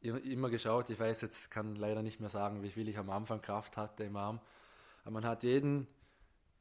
immer 0.01 0.50
geschaut, 0.50 0.89
ich 0.89 1.00
weiß 1.00 1.21
jetzt, 1.21 1.50
kann 1.50 1.75
leider 1.75 2.03
nicht 2.03 2.19
mehr 2.19 2.29
sagen, 2.29 2.62
wie 2.62 2.69
viel 2.69 2.89
ich 2.89 2.97
am 2.97 3.09
Anfang 3.09 3.41
Kraft 3.41 3.77
hatte 3.77 4.03
im 4.03 4.17
Arm. 4.17 4.41
Aber 5.03 5.12
man 5.12 5.25
hat 5.25 5.43
jeden 5.43 5.88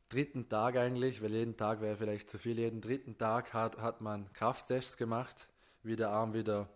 dritten 0.09 0.49
Tag 0.49 0.76
eigentlich, 0.76 1.23
weil 1.23 1.32
jeden 1.32 1.56
Tag 1.56 1.80
wäre 1.80 1.97
vielleicht 1.97 2.30
zu 2.30 2.38
viel, 2.38 2.59
jeden 2.59 2.80
dritten 2.80 3.16
Tag 3.16 3.52
hat, 3.54 3.78
hat 3.78 4.00
man 4.00 4.32
Krafttests 4.32 4.97
gemacht, 4.97 5.49
wie 5.82 5.97
der 5.97 6.11
Arm 6.11 6.35
wieder 6.35 6.68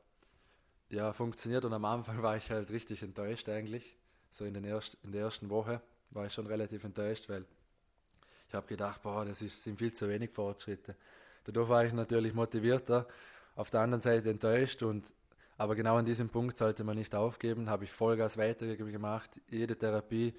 ja, 0.89 1.13
funktioniert. 1.13 1.65
Und 1.65 1.73
am 1.73 1.85
Anfang 1.85 2.23
war 2.23 2.37
ich 2.37 2.51
halt 2.51 2.71
richtig 2.71 3.03
enttäuscht 3.03 3.49
eigentlich 3.49 3.97
so 4.37 4.45
in, 4.45 4.53
den 4.53 4.65
erst, 4.65 4.99
in 5.03 5.13
der 5.13 5.23
ersten 5.23 5.49
Woche 5.49 5.81
war 6.11 6.27
ich 6.27 6.33
schon 6.33 6.47
relativ 6.47 6.85
enttäuscht, 6.85 7.29
weil 7.29 7.45
ich 8.49 8.55
habe 8.55 8.67
gedacht, 8.67 9.03
boah, 9.03 9.25
das 9.25 9.41
ist, 9.41 9.63
sind 9.63 9.79
viel 9.79 9.93
zu 9.93 10.09
wenig 10.09 10.31
Fortschritte. 10.31 10.95
Dadurch 11.45 11.69
war 11.69 11.85
ich 11.85 11.93
natürlich 11.93 12.35
motivierter, 12.35 13.07
auf 13.55 13.71
der 13.71 13.81
anderen 13.81 14.03
Seite 14.03 14.31
enttäuscht 14.31 14.83
und 14.83 15.11
aber 15.59 15.75
genau 15.75 15.97
an 15.97 16.05
diesem 16.05 16.29
Punkt 16.29 16.59
sollte 16.59 16.85
man 16.85 16.99
nicht 16.99 17.15
aufgeben, 17.15 17.71
habe 17.71 17.85
ich 17.85 17.93
Vollgas 17.93 18.37
weitergemacht, 18.37 19.41
jede 19.49 19.75
Therapie, 19.75 20.35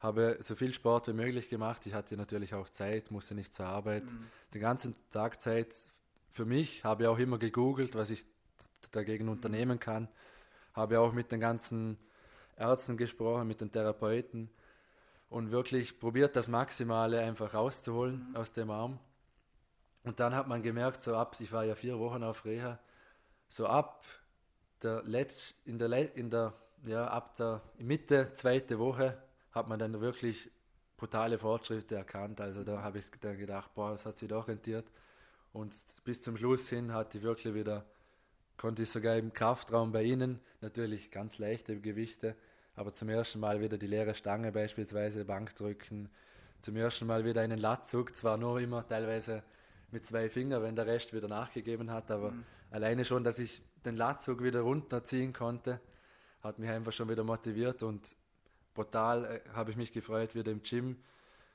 habe 0.00 0.38
so 0.40 0.56
viel 0.56 0.72
Sport 0.72 1.08
wie 1.08 1.12
möglich 1.12 1.48
gemacht. 1.48 1.86
Ich 1.86 1.94
hatte 1.94 2.16
natürlich 2.16 2.54
auch 2.54 2.68
Zeit, 2.70 3.10
musste 3.10 3.34
nicht 3.34 3.54
zur 3.54 3.66
Arbeit. 3.66 4.04
Mhm. 4.04 4.26
Den 4.54 4.60
ganzen 4.62 4.94
Tag 5.12 5.40
Zeit 5.40 5.68
für 6.32 6.46
mich, 6.46 6.84
habe 6.84 7.10
auch 7.10 7.18
immer 7.18 7.38
gegoogelt, 7.38 7.94
was 7.94 8.10
ich 8.10 8.24
dagegen 8.90 9.26
mhm. 9.26 9.32
unternehmen 9.32 9.78
kann. 9.78 10.08
Habe 10.72 11.00
auch 11.00 11.12
mit 11.12 11.30
den 11.30 11.40
ganzen 11.40 11.98
Ärzten 12.56 12.96
gesprochen, 12.96 13.46
mit 13.46 13.60
den 13.60 13.70
Therapeuten 13.70 14.50
und 15.28 15.50
wirklich 15.50 16.00
probiert, 16.00 16.34
das 16.34 16.48
Maximale 16.48 17.20
einfach 17.20 17.52
rauszuholen 17.52 18.30
mhm. 18.30 18.36
aus 18.36 18.52
dem 18.52 18.70
Arm. 18.70 18.98
Und 20.02 20.18
dann 20.18 20.34
hat 20.34 20.48
man 20.48 20.62
gemerkt, 20.62 21.02
so 21.02 21.14
ab, 21.14 21.36
ich 21.40 21.52
war 21.52 21.64
ja 21.64 21.74
vier 21.74 21.98
Wochen 21.98 22.22
auf 22.22 22.46
Reha, 22.46 22.78
so 23.48 23.66
ab 23.66 24.04
der 24.82 25.02
Letz, 25.02 25.54
in 25.66 25.78
der, 25.78 26.16
in 26.16 26.30
der, 26.30 26.54
ja, 26.84 27.06
ab 27.06 27.36
der 27.36 27.60
Mitte, 27.78 28.32
zweite 28.32 28.78
Woche, 28.78 29.22
hat 29.52 29.68
man 29.68 29.78
dann 29.78 30.00
wirklich 30.00 30.50
brutale 30.96 31.38
Fortschritte 31.38 31.96
erkannt. 31.96 32.40
Also 32.40 32.62
da 32.62 32.82
habe 32.82 32.98
ich 32.98 33.06
dann 33.20 33.38
gedacht, 33.38 33.74
boah, 33.74 33.92
das 33.92 34.04
hat 34.06 34.18
sich 34.18 34.28
doch 34.28 34.48
rentiert. 34.48 34.86
Und 35.52 35.74
bis 36.04 36.20
zum 36.20 36.36
Schluss 36.36 36.68
hin 36.68 36.92
hatte 36.92 37.18
ich 37.18 37.24
wirklich 37.24 37.54
wieder, 37.54 37.84
konnte 38.56 38.82
ich 38.82 38.90
sogar 38.90 39.16
im 39.16 39.32
Kraftraum 39.32 39.92
bei 39.92 40.02
Ihnen, 40.02 40.38
natürlich 40.60 41.10
ganz 41.10 41.38
leichte 41.38 41.80
Gewichte, 41.80 42.36
aber 42.76 42.94
zum 42.94 43.08
ersten 43.08 43.40
Mal 43.40 43.60
wieder 43.60 43.78
die 43.78 43.86
leere 43.86 44.14
Stange 44.14 44.52
beispielsweise 44.52 45.24
Bankdrücken, 45.24 46.08
zum 46.62 46.76
ersten 46.76 47.06
Mal 47.06 47.24
wieder 47.24 47.40
einen 47.40 47.58
Latzug, 47.58 48.16
zwar 48.16 48.36
nur 48.36 48.60
immer 48.60 48.86
teilweise 48.86 49.42
mit 49.90 50.04
zwei 50.04 50.28
Fingern, 50.28 50.62
wenn 50.62 50.76
der 50.76 50.86
Rest 50.86 51.12
wieder 51.12 51.26
nachgegeben 51.26 51.90
hat, 51.90 52.10
aber 52.10 52.30
mhm. 52.30 52.44
alleine 52.70 53.04
schon, 53.04 53.24
dass 53.24 53.38
ich 53.38 53.62
den 53.84 53.96
Latzug 53.96 54.42
wieder 54.42 54.60
runterziehen 54.60 55.32
konnte, 55.32 55.80
hat 56.42 56.58
mich 56.58 56.70
einfach 56.70 56.92
schon 56.92 57.08
wieder 57.08 57.24
motiviert 57.24 57.82
und 57.82 58.14
brutal 58.80 59.24
äh, 59.24 59.40
habe 59.52 59.70
ich 59.70 59.76
mich 59.76 59.92
gefreut, 59.92 60.34
wieder 60.34 60.50
im 60.50 60.62
Gym 60.62 60.96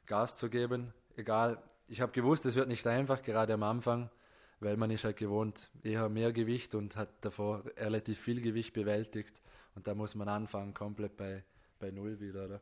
Gas 0.05 0.37
zu 0.37 0.47
geben. 0.49 0.93
Egal, 1.15 1.57
ich 1.87 2.01
habe 2.01 2.11
gewusst, 2.11 2.45
es 2.45 2.55
wird 2.55 2.67
nicht 2.67 2.85
einfach, 2.85 3.21
gerade 3.23 3.53
am 3.53 3.63
Anfang, 3.63 4.11
weil 4.59 4.77
man 4.77 4.91
ist 4.91 5.03
halt 5.03 5.17
gewohnt, 5.17 5.69
eher 5.81 6.07
mehr 6.09 6.31
Gewicht 6.31 6.75
und 6.75 6.95
hat 6.95 7.09
davor 7.21 7.63
relativ 7.77 8.19
viel 8.19 8.41
Gewicht 8.41 8.73
bewältigt. 8.73 9.41
Und 9.73 9.87
da 9.87 9.95
muss 9.95 10.13
man 10.13 10.29
anfangen, 10.29 10.73
komplett 10.73 11.17
bei, 11.17 11.43
bei 11.79 11.89
Null 11.89 12.19
wieder. 12.19 12.45
Oder? 12.45 12.61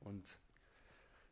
Und 0.00 0.24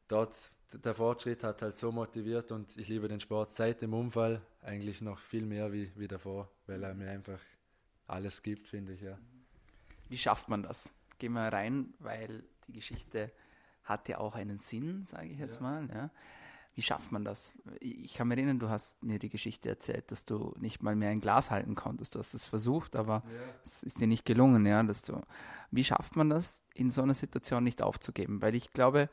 dort, 0.08 0.34
der 0.72 0.94
Fortschritt 0.94 1.44
hat 1.44 1.62
halt 1.62 1.76
so 1.76 1.92
motiviert 1.92 2.50
und 2.50 2.76
ich 2.76 2.88
liebe 2.88 3.06
den 3.06 3.20
Sport 3.20 3.52
seit 3.52 3.80
dem 3.80 3.94
Unfall 3.94 4.42
eigentlich 4.62 5.00
noch 5.00 5.20
viel 5.20 5.46
mehr 5.46 5.72
wie, 5.72 5.92
wie 5.94 6.08
davor, 6.08 6.50
weil 6.66 6.82
er 6.82 6.94
mir 6.94 7.10
einfach 7.10 7.40
alles 8.08 8.42
gibt, 8.42 8.66
finde 8.66 8.94
ich, 8.94 9.02
ja. 9.02 9.16
Wie 10.08 10.18
schafft 10.18 10.48
man 10.48 10.64
das? 10.64 10.92
Gehen 11.20 11.34
wir 11.34 11.52
rein, 11.52 11.94
weil 12.00 12.42
die 12.66 12.72
Geschichte 12.72 13.30
hat 13.84 14.08
ja 14.08 14.18
auch 14.18 14.34
einen 14.34 14.58
Sinn, 14.58 15.04
sage 15.06 15.28
ich 15.28 15.38
jetzt 15.38 15.56
ja. 15.56 15.62
mal. 15.62 15.88
Ja. 15.94 16.10
Wie 16.74 16.82
schafft 16.82 17.12
man 17.12 17.24
das? 17.24 17.58
Ich 17.80 18.14
kann 18.14 18.28
mich 18.28 18.38
erinnern, 18.38 18.58
du 18.58 18.70
hast 18.70 19.02
mir 19.02 19.18
die 19.18 19.28
Geschichte 19.28 19.68
erzählt, 19.68 20.10
dass 20.10 20.24
du 20.24 20.54
nicht 20.58 20.82
mal 20.82 20.96
mehr 20.96 21.10
ein 21.10 21.20
Glas 21.20 21.50
halten 21.50 21.74
konntest. 21.74 22.14
Du 22.14 22.20
hast 22.20 22.32
es 22.32 22.46
versucht, 22.46 22.96
aber 22.96 23.22
ja. 23.26 23.54
es 23.64 23.82
ist 23.82 24.00
dir 24.00 24.06
nicht 24.06 24.24
gelungen, 24.24 24.64
ja, 24.64 24.82
dass 24.82 25.02
du. 25.02 25.20
Wie 25.70 25.84
schafft 25.84 26.16
man 26.16 26.30
das, 26.30 26.64
in 26.74 26.90
so 26.90 27.02
einer 27.02 27.14
Situation 27.14 27.64
nicht 27.64 27.82
aufzugeben? 27.82 28.40
Weil 28.40 28.54
ich 28.54 28.72
glaube, 28.72 29.10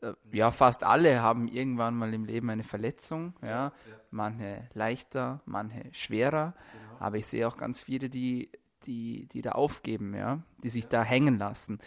äh, 0.00 0.12
ja, 0.30 0.50
fast 0.50 0.84
alle 0.84 1.22
haben 1.22 1.48
irgendwann 1.48 1.96
mal 1.96 2.14
im 2.14 2.24
Leben 2.24 2.50
eine 2.50 2.62
Verletzung, 2.62 3.34
ja. 3.42 3.48
ja. 3.48 3.72
Manche 4.10 4.68
leichter, 4.74 5.40
manche 5.44 5.82
schwerer. 5.92 6.54
Genau. 6.72 7.00
Aber 7.00 7.16
ich 7.16 7.26
sehe 7.26 7.48
auch 7.48 7.56
ganz 7.56 7.80
viele, 7.80 8.10
die, 8.10 8.50
die, 8.86 9.26
die 9.28 9.42
da 9.42 9.52
aufgeben, 9.52 10.14
ja, 10.14 10.42
die 10.62 10.68
sich 10.68 10.86
da 10.88 11.02
hängen 11.02 11.38
lassen. 11.38 11.78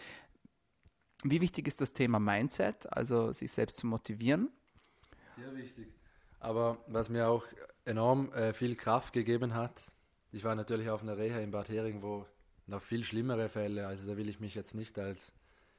Wie 1.23 1.41
wichtig 1.41 1.67
ist 1.67 1.81
das 1.81 1.93
Thema 1.93 2.19
Mindset, 2.19 2.91
also 2.91 3.31
sich 3.33 3.51
selbst 3.51 3.77
zu 3.77 3.87
motivieren? 3.87 4.51
Sehr 5.35 5.55
wichtig. 5.55 5.87
Aber 6.39 6.77
was 6.87 7.09
mir 7.09 7.27
auch 7.27 7.43
enorm 7.85 8.31
äh, 8.33 8.53
viel 8.53 8.75
Kraft 8.75 9.13
gegeben 9.13 9.55
hat, 9.55 9.91
ich 10.31 10.43
war 10.43 10.55
natürlich 10.55 10.89
auf 10.89 11.01
einer 11.01 11.17
Reha 11.17 11.39
in 11.39 11.51
Bad 11.51 11.69
Hering, 11.69 12.01
wo 12.01 12.25
noch 12.67 12.81
viel 12.81 13.03
schlimmere 13.03 13.49
Fälle, 13.49 13.87
also 13.87 14.05
da 14.05 14.17
will 14.17 14.29
ich 14.29 14.39
mich 14.39 14.55
jetzt 14.55 14.75
nicht 14.75 14.99
als 14.99 15.31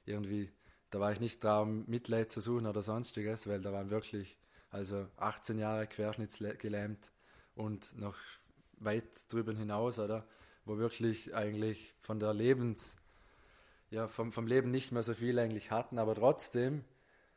irgendwie, 0.04 0.50
da 0.90 1.00
war 1.00 1.12
ich 1.12 1.20
nicht 1.20 1.44
da, 1.44 1.64
Mitleid 1.64 2.30
zu 2.30 2.40
suchen 2.40 2.66
oder 2.66 2.82
sonstiges, 2.82 3.46
weil 3.46 3.60
da 3.60 3.72
waren 3.72 3.90
wirklich, 3.90 4.38
also 4.70 5.06
18 5.16 5.58
Jahre 5.58 5.86
querschnittsgelähmt 5.86 7.12
und 7.54 7.96
noch 7.98 8.16
weit 8.78 9.04
drüber 9.28 9.52
hinaus, 9.52 9.98
oder? 9.98 10.26
Wo 10.66 10.78
wirklich 10.78 11.34
eigentlich 11.34 11.94
von 12.00 12.20
der 12.20 12.34
Lebens, 12.34 12.94
ja, 13.90 14.08
vom, 14.08 14.32
vom 14.32 14.46
Leben 14.46 14.70
nicht 14.70 14.92
mehr 14.92 15.02
so 15.04 15.14
viel 15.14 15.38
eigentlich 15.38 15.70
hatten, 15.70 15.98
aber 15.98 16.14
trotzdem 16.14 16.84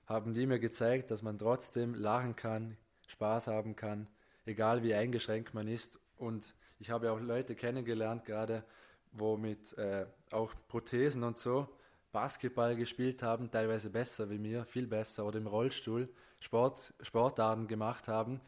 haben 0.08 0.34
die 0.34 0.48
mir 0.48 0.60
gezeigt, 0.60 1.12
dass 1.12 1.22
man 1.22 1.38
trotzdem 1.38 1.94
lachen 1.94 2.36
kann, 2.36 2.76
Spaß 3.08 3.46
haben 3.46 3.76
kann, 3.76 4.08
egal 4.46 4.82
wie 4.82 4.96
eingeschränkt 4.96 5.54
man 5.54 5.68
ist. 5.68 6.00
Und 6.18 6.56
ich 6.80 6.90
habe 6.90 7.12
auch 7.12 7.20
Leute 7.20 7.54
kennengelernt, 7.54 8.26
gerade 8.26 8.64
wo 9.12 9.38
mit 9.38 9.78
äh, 9.78 10.08
auch 10.32 10.52
Prothesen 10.68 11.24
und 11.24 11.38
so 11.38 11.68
Basketball 12.12 12.76
gespielt 12.76 13.22
haben, 13.22 13.52
teilweise 13.52 13.92
besser 13.92 14.30
wie 14.32 14.40
mir, 14.40 14.66
viel 14.66 14.88
besser, 14.88 15.26
oder 15.26 15.38
im 15.38 15.46
Rollstuhl 15.46 16.10
Sport, 16.42 16.94
Sportarten 17.02 17.68
gemacht 17.68 18.08
haben, 18.08 18.42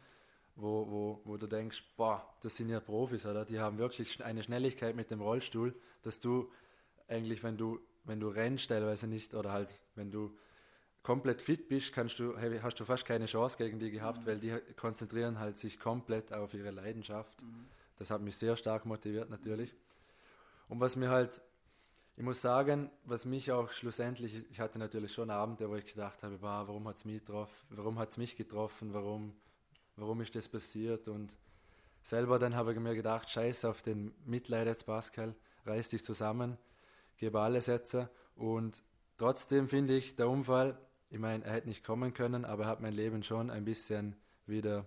wo, 0.56 0.86
wo, 0.90 1.20
wo 1.24 1.36
du 1.36 1.46
denkst, 1.46 1.82
boah, 1.96 2.26
das 2.42 2.56
sind 2.56 2.68
ja 2.68 2.80
Profis, 2.80 3.26
oder? 3.26 3.44
Die 3.44 3.58
haben 3.58 3.78
wirklich 3.78 4.22
eine 4.24 4.42
Schnelligkeit 4.42 4.94
mit 4.94 5.10
dem 5.10 5.20
Rollstuhl, 5.20 5.74
dass 6.02 6.20
du 6.20 6.50
eigentlich, 7.08 7.42
wenn 7.42 7.56
du, 7.56 7.80
wenn 8.04 8.20
du 8.20 8.28
rennst, 8.28 8.68
teilweise 8.68 9.06
nicht, 9.06 9.34
oder 9.34 9.52
halt, 9.52 9.78
wenn 9.94 10.10
du 10.10 10.36
komplett 11.02 11.42
fit 11.42 11.68
bist, 11.68 11.92
kannst 11.92 12.18
du, 12.18 12.36
hast 12.36 12.78
du 12.78 12.84
fast 12.84 13.04
keine 13.04 13.26
Chance 13.26 13.56
gegen 13.58 13.78
die 13.78 13.90
gehabt, 13.90 14.20
mhm. 14.20 14.26
weil 14.26 14.38
die 14.38 14.56
konzentrieren 14.76 15.38
halt 15.38 15.58
sich 15.58 15.78
komplett 15.78 16.32
auf 16.32 16.54
ihre 16.54 16.70
Leidenschaft. 16.70 17.42
Mhm. 17.42 17.66
Das 17.98 18.10
hat 18.10 18.20
mich 18.20 18.36
sehr 18.36 18.56
stark 18.56 18.86
motiviert 18.86 19.30
natürlich. 19.30 19.74
Und 20.68 20.80
was 20.80 20.96
mir 20.96 21.10
halt, 21.10 21.40
ich 22.16 22.22
muss 22.22 22.40
sagen, 22.40 22.90
was 23.04 23.24
mich 23.24 23.52
auch 23.52 23.70
schlussendlich, 23.70 24.44
ich 24.50 24.60
hatte 24.60 24.78
natürlich 24.78 25.12
schon 25.12 25.30
Abende, 25.30 25.68
wo 25.68 25.74
ich 25.74 25.86
gedacht 25.86 26.22
habe, 26.22 26.40
wow, 26.40 26.66
warum 26.66 26.86
hat 26.88 26.96
es 26.96 27.04
mich 27.04 27.20
getroffen, 27.24 27.66
warum 27.70 27.98
hat 27.98 28.10
es 28.10 28.16
mich 28.16 28.36
getroffen, 28.36 28.94
warum, 28.94 29.34
warum 29.96 30.20
ist 30.20 30.34
das 30.34 30.48
passiert 30.48 31.08
und 31.08 31.36
selber 32.02 32.38
dann 32.38 32.56
habe 32.56 32.72
ich 32.72 32.78
mir 32.78 32.94
gedacht, 32.94 33.30
scheiß 33.30 33.64
auf 33.64 33.82
den 33.82 34.14
Mitleid 34.24 34.66
jetzt 34.66 34.86
Pascal, 34.86 35.34
reiß 35.66 35.90
dich 35.90 36.04
zusammen, 36.04 36.58
gebe 37.16 37.40
alles 37.40 37.66
jetzt 37.66 37.96
und 38.36 38.82
trotzdem 39.18 39.68
finde 39.68 39.96
ich, 39.96 40.16
der 40.16 40.28
Unfall 40.28 40.78
ich 41.12 41.18
meine, 41.18 41.44
er 41.44 41.52
hätte 41.52 41.68
nicht 41.68 41.84
kommen 41.84 42.14
können, 42.14 42.46
aber 42.46 42.64
er 42.64 42.68
hat 42.70 42.80
mein 42.80 42.94
Leben 42.94 43.22
schon 43.22 43.50
ein 43.50 43.66
bisschen 43.66 44.16
wieder, 44.46 44.86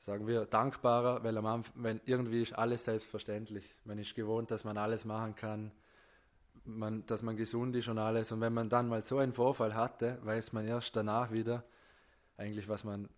sagen 0.00 0.26
wir, 0.26 0.44
dankbarer, 0.44 1.22
weil 1.22 1.38
am 1.38 1.46
Anfang, 1.46 1.72
wenn 1.76 2.00
irgendwie 2.04 2.42
ist 2.42 2.52
alles 2.52 2.84
selbstverständlich. 2.84 3.76
Man 3.84 3.96
ist 3.98 4.16
gewohnt, 4.16 4.50
dass 4.50 4.64
man 4.64 4.76
alles 4.76 5.04
machen 5.04 5.36
kann, 5.36 5.70
man, 6.64 7.06
dass 7.06 7.22
man 7.22 7.36
gesund 7.36 7.76
ist 7.76 7.86
und 7.86 7.98
alles. 7.98 8.32
Und 8.32 8.40
wenn 8.40 8.52
man 8.52 8.68
dann 8.68 8.88
mal 8.88 9.04
so 9.04 9.18
einen 9.18 9.32
Vorfall 9.32 9.76
hatte, 9.76 10.18
weiß 10.24 10.52
man 10.52 10.66
erst 10.66 10.96
danach 10.96 11.30
wieder, 11.30 11.62
eigentlich, 12.36 12.68
was 12.68 12.82
man 12.82 13.08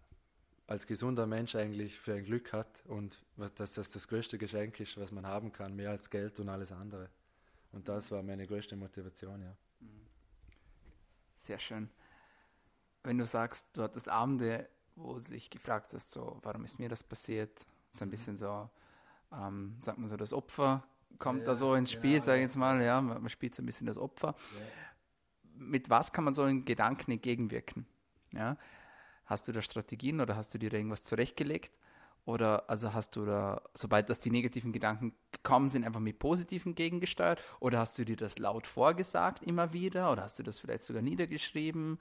als 0.66 0.86
gesunder 0.86 1.26
Mensch 1.26 1.54
eigentlich 1.54 1.98
für 1.98 2.14
ein 2.14 2.24
Glück 2.24 2.52
hat 2.52 2.82
und 2.86 3.22
dass 3.56 3.74
das 3.74 3.90
das 3.90 4.08
größte 4.08 4.36
Geschenk 4.38 4.80
ist, 4.80 4.96
was 4.98 5.12
man 5.12 5.26
haben 5.26 5.52
kann, 5.52 5.76
mehr 5.76 5.90
als 5.90 6.10
Geld 6.10 6.40
und 6.40 6.48
alles 6.48 6.72
andere. 6.72 7.08
Und 7.72 7.88
das 7.88 8.10
war 8.10 8.22
meine 8.22 8.46
größte 8.46 8.76
Motivation, 8.76 9.42
ja. 9.42 9.56
Sehr 11.36 11.58
schön. 11.58 11.90
Wenn 13.02 13.18
du 13.18 13.26
sagst, 13.26 13.66
du 13.74 13.82
hattest 13.82 14.08
Abende, 14.08 14.68
wo 14.96 15.14
du 15.14 15.20
dich 15.20 15.50
gefragt 15.50 15.92
hast, 15.92 16.10
so, 16.10 16.38
warum 16.42 16.64
ist 16.64 16.78
mir 16.78 16.88
das 16.88 17.04
passiert? 17.04 17.66
So 17.90 18.04
ein 18.04 18.08
mhm. 18.08 18.10
bisschen 18.10 18.36
so, 18.36 18.68
ähm, 19.32 19.76
sagt 19.80 19.98
man 19.98 20.08
so, 20.08 20.16
das 20.16 20.32
Opfer 20.32 20.82
kommt 21.18 21.40
ja, 21.40 21.46
da 21.46 21.54
so 21.54 21.74
ins 21.74 21.92
Spiel, 21.92 22.14
genau, 22.14 22.24
sage 22.24 22.38
ich 22.38 22.42
jetzt 22.42 22.56
mal, 22.56 22.82
ja, 22.82 23.00
man 23.00 23.28
spielt 23.28 23.54
so 23.54 23.62
ein 23.62 23.66
bisschen 23.66 23.86
das 23.86 23.98
Opfer. 23.98 24.34
Ja. 24.58 24.66
Mit 25.58 25.88
was 25.88 26.12
kann 26.12 26.24
man 26.24 26.34
so 26.34 26.44
in 26.46 26.64
Gedanken 26.64 27.12
entgegenwirken? 27.12 27.86
Ja? 28.32 28.56
Hast 29.26 29.48
du 29.48 29.52
da 29.52 29.60
Strategien 29.60 30.20
oder 30.20 30.36
hast 30.36 30.54
du 30.54 30.58
dir 30.58 30.70
da 30.70 30.76
irgendwas 30.76 31.02
zurechtgelegt? 31.02 31.78
Oder 32.24 32.68
also 32.68 32.92
hast 32.92 33.14
du 33.14 33.24
da, 33.24 33.62
sobald 33.74 34.10
das 34.10 34.18
die 34.18 34.30
negativen 34.30 34.72
Gedanken 34.72 35.14
gekommen 35.30 35.68
sind, 35.68 35.84
einfach 35.84 36.00
mit 36.00 36.18
positiven 36.18 36.74
gegengesteuert? 36.74 37.40
Oder 37.60 37.78
hast 37.78 37.96
du 37.98 38.04
dir 38.04 38.16
das 38.16 38.38
laut 38.38 38.66
vorgesagt 38.66 39.44
immer 39.44 39.72
wieder? 39.72 40.10
Oder 40.10 40.22
hast 40.22 40.38
du 40.38 40.42
das 40.42 40.58
vielleicht 40.58 40.82
sogar 40.82 41.02
niedergeschrieben? 41.02 42.00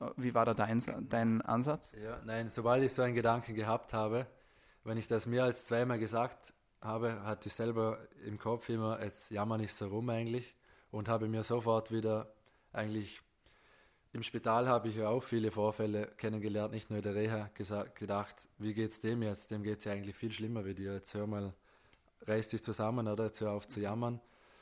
Äh, 0.00 0.10
wie 0.16 0.34
war 0.34 0.44
da 0.44 0.54
dein, 0.54 0.80
dein 1.08 1.42
Ansatz? 1.42 1.92
Ja, 2.02 2.20
nein, 2.24 2.50
sobald 2.50 2.82
ich 2.82 2.92
so 2.92 3.02
einen 3.02 3.14
Gedanken 3.14 3.54
gehabt 3.54 3.94
habe, 3.94 4.26
wenn 4.82 4.98
ich 4.98 5.06
das 5.06 5.26
mehr 5.26 5.44
als 5.44 5.66
zweimal 5.66 6.00
gesagt 6.00 6.52
habe, 6.80 7.22
hatte 7.22 7.48
ich 7.48 7.54
selber 7.54 7.98
im 8.24 8.38
Kopf 8.38 8.68
immer, 8.68 9.00
jetzt 9.00 9.30
jammer 9.30 9.58
nicht 9.58 9.74
so 9.74 9.86
rum 9.86 10.10
eigentlich 10.10 10.56
und 10.90 11.08
habe 11.08 11.28
mir 11.28 11.44
sofort 11.44 11.92
wieder 11.92 12.32
eigentlich 12.72 13.20
im 14.12 14.22
Spital 14.22 14.68
habe 14.68 14.88
ich 14.88 14.96
ja 14.96 15.08
auch 15.08 15.22
viele 15.22 15.50
Vorfälle 15.50 16.06
kennengelernt, 16.18 16.74
nicht 16.74 16.90
nur 16.90 16.98
in 16.98 17.02
der 17.02 17.14
Reha, 17.14 17.50
gesagt, 17.54 17.96
gedacht, 17.98 18.36
wie 18.58 18.74
geht's 18.74 19.00
dem 19.00 19.22
jetzt? 19.22 19.50
Dem 19.50 19.62
geht 19.62 19.78
es 19.78 19.84
ja 19.84 19.92
eigentlich 19.92 20.16
viel 20.16 20.32
schlimmer 20.32 20.64
wie 20.66 20.74
dir. 20.74 20.92
Jetzt 20.92 21.14
hör 21.14 21.26
mal, 21.26 21.54
reiß 22.26 22.50
dich 22.50 22.62
zusammen 22.62 23.08
oder 23.08 23.26
jetzt 23.26 23.40
hör 23.40 23.52
auf 23.52 23.66
zu 23.66 23.80
jammern. 23.80 24.20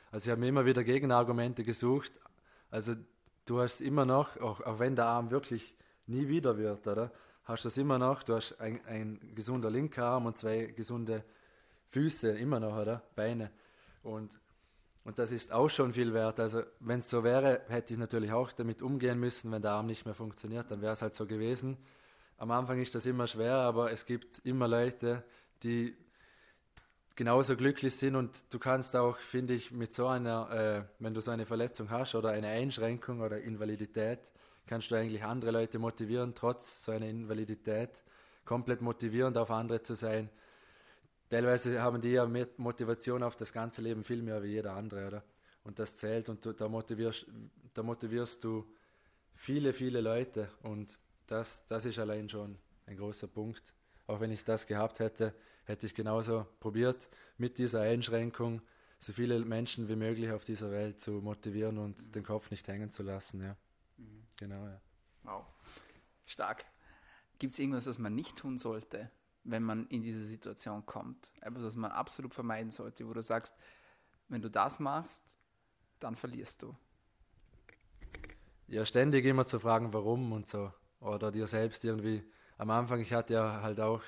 Also 0.09 0.25
ich 0.25 0.31
habe 0.31 0.39
mir 0.39 0.47
immer 0.47 0.65
wieder 0.65 0.83
Gegenargumente 0.83 1.63
gesucht. 1.63 2.13
Also 2.69 2.95
du 3.45 3.59
hast 3.59 3.81
immer 3.81 4.05
noch, 4.05 4.39
auch, 4.39 4.61
auch 4.61 4.79
wenn 4.79 4.95
der 4.95 5.05
Arm 5.05 5.31
wirklich 5.31 5.75
nie 6.07 6.29
wieder 6.29 6.57
wird, 6.57 6.87
oder? 6.87 7.11
Hast 7.43 7.65
du 7.65 7.67
das 7.67 7.77
immer 7.77 7.97
noch, 7.97 8.23
du 8.23 8.35
hast 8.35 8.59
ein, 8.61 8.79
ein 8.85 9.19
gesunder 9.35 9.69
linker 9.69 10.05
Arm 10.05 10.27
und 10.27 10.37
zwei 10.37 10.67
gesunde 10.67 11.25
Füße 11.89 12.29
immer 12.37 12.61
noch, 12.61 12.77
oder? 12.77 13.03
Beine. 13.15 13.51
Und 14.03 14.39
und 15.03 15.17
das 15.17 15.31
ist 15.31 15.51
auch 15.51 15.69
schon 15.69 15.93
viel 15.93 16.13
wert. 16.13 16.39
Also 16.39 16.61
wenn 16.79 16.99
es 16.99 17.09
so 17.09 17.23
wäre, 17.23 17.61
hätte 17.67 17.93
ich 17.93 17.99
natürlich 17.99 18.31
auch 18.31 18.51
damit 18.51 18.81
umgehen 18.81 19.19
müssen, 19.19 19.51
wenn 19.51 19.61
der 19.61 19.71
Arm 19.71 19.87
nicht 19.87 20.05
mehr 20.05 20.13
funktioniert, 20.13 20.69
dann 20.69 20.81
wäre 20.81 20.93
es 20.93 21.01
halt 21.01 21.15
so 21.15 21.25
gewesen. 21.25 21.77
Am 22.37 22.51
Anfang 22.51 22.79
ist 22.79 22.93
das 22.93 23.05
immer 23.05 23.27
schwer, 23.27 23.55
aber 23.55 23.91
es 23.91 24.05
gibt 24.05 24.39
immer 24.45 24.67
Leute, 24.67 25.23
die 25.63 25.95
genauso 27.15 27.55
glücklich 27.55 27.95
sind 27.95 28.15
und 28.15 28.43
du 28.51 28.59
kannst 28.59 28.95
auch, 28.95 29.17
finde 29.17 29.53
ich, 29.53 29.71
mit 29.71 29.93
so 29.93 30.07
einer, 30.07 30.49
äh, 30.51 30.83
wenn 30.99 31.13
du 31.13 31.21
so 31.21 31.31
eine 31.31 31.45
Verletzung 31.45 31.89
hast 31.89 32.15
oder 32.15 32.29
eine 32.29 32.47
Einschränkung 32.47 33.21
oder 33.21 33.41
Invalidität, 33.41 34.19
kannst 34.65 34.91
du 34.91 34.95
eigentlich 34.95 35.23
andere 35.23 35.51
Leute 35.51 35.77
motivieren, 35.77 36.33
trotz 36.35 36.83
so 36.83 36.91
einer 36.91 37.07
Invalidität, 37.07 37.89
komplett 38.45 38.81
motivierend 38.81 39.37
auf 39.37 39.51
andere 39.51 39.81
zu 39.81 39.93
sein 39.93 40.29
teilweise 41.31 41.81
haben 41.81 42.01
die 42.01 42.09
ja 42.09 42.29
Motivation 42.57 43.23
auf 43.23 43.37
das 43.37 43.53
ganze 43.53 43.81
Leben 43.81 44.03
viel 44.03 44.21
mehr 44.21 44.43
wie 44.43 44.49
jeder 44.49 44.73
andere, 44.73 45.07
oder? 45.07 45.23
Und 45.63 45.79
das 45.79 45.95
zählt 45.95 46.27
und 46.27 46.43
du, 46.45 46.51
da, 46.51 46.67
motivierst, 46.67 47.25
da 47.73 47.83
motivierst 47.83 48.43
du 48.43 48.67
viele, 49.35 49.71
viele 49.71 50.01
Leute 50.01 50.49
und 50.63 50.99
das, 51.27 51.65
das 51.67 51.85
ist 51.85 51.99
allein 51.99 52.27
schon 52.27 52.57
ein 52.85 52.97
großer 52.97 53.27
Punkt. 53.27 53.73
Auch 54.07 54.19
wenn 54.19 54.31
ich 54.31 54.43
das 54.43 54.67
gehabt 54.67 54.99
hätte, 54.99 55.33
hätte 55.63 55.85
ich 55.85 55.93
genauso 55.93 56.45
probiert, 56.59 57.07
mit 57.37 57.57
dieser 57.57 57.81
Einschränkung 57.81 58.61
so 58.99 59.13
viele 59.13 59.39
Menschen 59.39 59.87
wie 59.87 59.95
möglich 59.95 60.31
auf 60.31 60.43
dieser 60.43 60.69
Welt 60.69 60.99
zu 60.99 61.11
motivieren 61.11 61.77
und 61.77 61.97
mhm. 61.97 62.11
den 62.11 62.23
Kopf 62.23 62.51
nicht 62.51 62.67
hängen 62.67 62.91
zu 62.91 63.03
lassen. 63.03 63.41
Ja. 63.41 63.55
Mhm. 63.97 64.23
Genau, 64.37 64.65
ja. 64.67 64.81
Wow. 65.23 65.45
Stark. 66.25 66.65
Gibt 67.39 67.53
es 67.53 67.59
irgendwas, 67.59 67.87
was 67.87 67.99
man 67.99 68.13
nicht 68.13 68.37
tun 68.37 68.57
sollte, 68.57 69.09
wenn 69.43 69.63
man 69.63 69.87
in 69.87 70.01
diese 70.01 70.25
Situation 70.25 70.85
kommt. 70.85 71.33
Etwas, 71.41 71.63
was 71.63 71.75
man 71.75 71.91
absolut 71.91 72.33
vermeiden 72.33 72.71
sollte, 72.71 73.07
wo 73.07 73.13
du 73.13 73.23
sagst, 73.23 73.55
wenn 74.27 74.41
du 74.41 74.49
das 74.49 74.79
machst, 74.79 75.39
dann 75.99 76.15
verlierst 76.15 76.61
du. 76.61 76.75
Ja, 78.67 78.85
ständig 78.85 79.25
immer 79.25 79.45
zu 79.45 79.59
fragen, 79.59 79.93
warum 79.93 80.31
und 80.31 80.47
so. 80.47 80.71
Oder 80.99 81.31
dir 81.31 81.47
selbst 81.47 81.83
irgendwie. 81.83 82.23
Am 82.57 82.69
Anfang, 82.69 83.01
ich 83.01 83.11
hatte 83.11 83.33
ja 83.33 83.61
halt 83.61 83.79
auch 83.79 84.01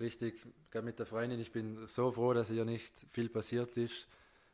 richtig, 0.00 0.46
gerade 0.70 0.86
mit 0.86 0.98
der 0.98 1.06
Freundin, 1.06 1.40
ich 1.40 1.52
bin 1.52 1.86
so 1.88 2.12
froh, 2.12 2.32
dass 2.32 2.50
ihr 2.50 2.64
nicht 2.64 3.06
viel 3.10 3.28
passiert 3.28 3.76
ist. 3.76 4.06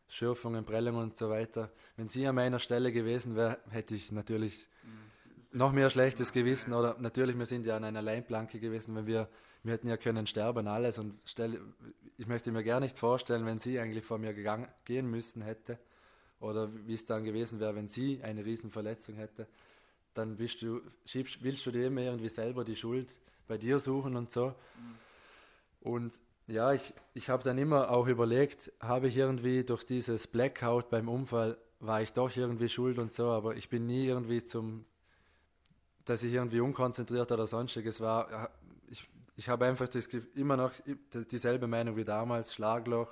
Schürfungen, 0.08 0.64
Prellungen 0.64 1.02
und 1.02 1.16
so 1.16 1.30
weiter. 1.30 1.70
Wenn 1.96 2.08
sie 2.08 2.26
an 2.26 2.34
meiner 2.34 2.58
Stelle 2.58 2.92
gewesen 2.92 3.36
wäre, 3.36 3.58
hätte 3.70 3.94
ich 3.94 4.12
natürlich. 4.12 4.68
Noch 5.52 5.72
mehr 5.72 5.90
schlechtes 5.90 6.32
Gewissen. 6.32 6.72
Oder 6.72 6.96
natürlich, 6.98 7.38
wir 7.38 7.46
sind 7.46 7.66
ja 7.66 7.76
an 7.76 7.84
einer 7.84 8.02
Leinplanke 8.02 8.60
gewesen, 8.60 8.94
wenn 8.96 9.06
wir 9.06 9.28
wir 9.62 9.74
hätten 9.74 9.88
ja 9.88 9.96
können 9.96 10.26
sterben, 10.26 10.66
alles. 10.66 10.98
Und 10.98 11.14
stell, 11.24 11.60
ich 12.18 12.26
möchte 12.26 12.50
mir 12.50 12.64
gar 12.64 12.80
nicht 12.80 12.98
vorstellen, 12.98 13.46
wenn 13.46 13.58
sie 13.58 13.78
eigentlich 13.78 14.04
vor 14.04 14.18
mir 14.18 14.34
gegangen, 14.34 14.68
gehen 14.84 15.08
müssen 15.08 15.42
hätte 15.42 15.78
oder 16.40 16.68
wie 16.86 16.94
es 16.94 17.06
dann 17.06 17.24
gewesen 17.24 17.60
wäre, 17.60 17.76
wenn 17.76 17.88
sie 17.88 18.22
eine 18.22 18.44
Riesenverletzung 18.44 19.14
hätte, 19.14 19.46
dann 20.14 20.36
bist 20.36 20.60
du, 20.62 20.80
schiebst, 21.04 21.42
willst 21.42 21.64
du 21.64 21.70
dir 21.70 21.86
immer 21.86 22.02
irgendwie 22.02 22.28
selber 22.28 22.64
die 22.64 22.76
Schuld 22.76 23.08
bei 23.46 23.56
dir 23.56 23.78
suchen 23.78 24.16
und 24.16 24.30
so. 24.30 24.48
Mhm. 24.48 24.98
Und 25.80 26.20
ja, 26.48 26.72
ich, 26.72 26.92
ich 27.14 27.28
habe 27.28 27.44
dann 27.44 27.56
immer 27.56 27.90
auch 27.90 28.08
überlegt, 28.08 28.72
habe 28.80 29.08
ich 29.08 29.16
irgendwie 29.16 29.64
durch 29.64 29.84
dieses 29.84 30.26
Blackout 30.26 30.90
beim 30.90 31.08
Unfall, 31.08 31.56
war 31.78 32.02
ich 32.02 32.12
doch 32.12 32.36
irgendwie 32.36 32.68
schuld 32.68 32.98
und 32.98 33.12
so, 33.12 33.28
aber 33.28 33.56
ich 33.56 33.68
bin 33.68 33.86
nie 33.86 34.06
irgendwie 34.06 34.44
zum, 34.44 34.84
dass 36.04 36.22
ich 36.22 36.32
irgendwie 36.32 36.60
unkonzentriert 36.60 37.30
oder 37.32 37.46
sonstiges 37.46 38.00
war, 38.00 38.50
ich 39.36 39.48
habe 39.48 39.66
einfach 39.66 39.88
das, 39.88 40.06
immer 40.34 40.56
noch 40.56 40.72
dieselbe 41.30 41.66
Meinung 41.66 41.96
wie 41.96 42.04
damals, 42.04 42.54
Schlagloch, 42.54 43.08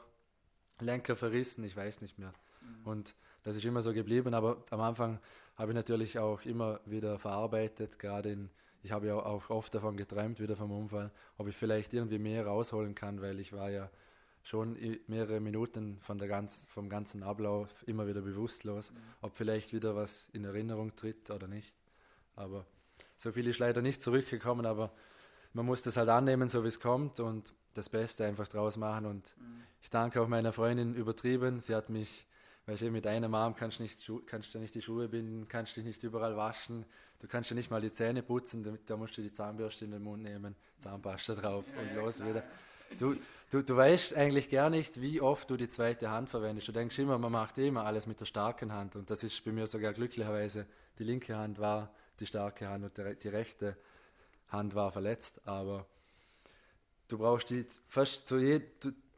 Lenker 0.81 1.17
verrissen, 1.17 1.65
ich 1.65 1.77
weiß 1.77 2.01
nicht 2.01 2.19
mehr. 2.19 2.33
Mhm. 2.61 2.87
Und 2.87 3.15
das 3.43 3.57
ist 3.57 3.65
immer 3.65 3.83
so 3.83 3.93
geblieben, 3.93 4.35
aber 4.35 4.65
am 4.71 4.81
Anfang 4.81 5.19
habe 5.57 5.73
ich 5.73 5.77
natürlich 5.77 6.19
auch 6.19 6.43
immer 6.45 6.81
wieder 6.87 7.19
verarbeitet, 7.19 7.99
gerade 7.99 8.33
in, 8.33 8.51
ich 8.83 8.93
habe 8.93 9.07
ja 9.07 9.15
auch 9.15 9.51
oft 9.51 9.75
davon 9.75 9.97
geträumt, 9.97 10.41
wieder 10.41 10.57
vom 10.57 10.71
Unfall, 10.71 11.11
ob 11.37 11.49
ich 11.49 11.57
vielleicht 11.57 11.95
irgendwie 11.95 12.19
mehr 12.19 12.47
rausholen 12.47 12.95
kann, 12.95 13.21
weil 13.21 13.41
ich 13.41 13.53
war 13.53 13.71
ja 13.71 13.91
schon 14.43 14.79
mehrere 15.07 15.41
Minuten 15.41 15.99
von 16.01 16.19
der 16.19 16.29
ganz, 16.29 16.63
vom 16.67 16.89
ganzen 16.89 17.23
Ablauf 17.23 17.69
immer 17.87 18.07
wieder 18.07 18.23
bewusstlos, 18.23 18.93
mhm. 18.93 18.97
ob 19.21 19.37
vielleicht 19.37 19.73
wieder 19.73 19.95
was 19.97 20.29
in 20.33 20.45
Erinnerung 20.45 20.97
tritt 20.97 21.31
oder 21.31 21.47
nicht. 21.47 21.75
Aber 22.37 22.65
so 23.21 23.33
viel 23.33 23.47
ist 23.49 23.59
leider 23.59 23.83
nicht 23.83 24.03
zurückgekommen, 24.03 24.65
aber 24.65 24.91
man 25.53 25.67
muss 25.67 25.83
das 25.83 25.99
halt 25.99 26.09
annehmen, 26.09 26.49
so 26.49 26.65
wie 26.65 26.69
es 26.69 26.81
kommt. 26.81 27.21
Und 27.21 27.53
das 27.75 27.89
Beste 27.89 28.25
einfach 28.25 28.49
draus 28.49 28.77
machen. 28.77 29.07
Und 29.07 29.37
mhm. 29.39 29.63
ich 29.83 29.91
danke 29.91 30.21
auch 30.21 30.29
meiner 30.29 30.53
Freundin 30.53 30.95
übertrieben. 30.95 31.61
Sie 31.61 31.75
hat 31.75 31.91
mich, 31.91 32.27
weißt 32.67 32.83
du, 32.83 32.91
mit 32.91 33.07
einem 33.07 33.35
Arm 33.35 33.55
kannst 33.55 33.79
du 33.79 33.83
nicht, 33.83 34.11
kannst 34.27 34.55
du 34.55 34.59
nicht 34.59 34.75
die 34.75 34.83
Schuhe 34.83 35.09
binden, 35.09 35.49
kannst 35.49 35.77
dich 35.77 35.85
nicht 35.85 36.03
überall 36.03 36.37
waschen, 36.37 36.85
du 37.21 37.29
kannst 37.29 37.51
dir 37.51 37.55
nicht 37.55 37.71
mal 37.71 37.81
die 37.81 37.93
Zähne 37.93 38.23
putzen, 38.23 38.79
da 38.87 38.97
musst 38.97 39.19
du 39.19 39.23
die 39.23 39.33
Zahnbürste 39.33 39.85
in 39.85 39.93
den 39.93 40.03
Mund 40.03 40.23
nehmen, 40.23 40.57
Zahnpasta 40.79 41.35
drauf 41.35 41.65
ja, 41.75 41.83
und 41.83 41.89
ja, 41.95 42.03
los 42.03 42.17
klar. 42.17 42.29
wieder. 42.29 42.43
Du, 42.99 43.15
du, 43.51 43.63
du 43.63 43.77
weißt 43.77 44.17
eigentlich 44.17 44.51
gar 44.51 44.69
nicht, 44.69 45.01
wie 45.01 45.21
oft 45.21 45.49
du 45.49 45.57
die 45.57 45.69
zweite 45.69 46.11
Hand 46.11 46.29
verwendest. 46.29 46.67
Du 46.67 46.73
denkst 46.73 46.99
immer, 46.99 47.19
man 47.19 47.31
macht 47.31 47.57
immer 47.59 47.85
alles 47.85 48.07
mit 48.09 48.19
der 48.19 48.25
starken 48.25 48.73
Hand. 48.73 48.97
Und 48.97 49.11
das 49.11 49.23
ist 49.23 49.45
bei 49.45 49.53
mir 49.53 49.69
sogar 49.69 49.93
glücklicherweise, 49.93 50.67
die 50.99 51.05
linke 51.05 51.37
Hand 51.37 51.61
war 51.61 51.95
die 52.21 52.27
starke 52.27 52.69
Hand 52.69 52.85
und 52.85 53.23
die 53.23 53.29
rechte 53.29 53.77
Hand 54.49 54.75
war 54.75 54.93
verletzt. 54.93 55.41
Aber 55.47 55.87
du 57.09 57.19
brauchst 57.19 57.51
die 57.51 57.67
fast 57.89 58.27
zu, 58.27 58.39
je, 58.39 58.63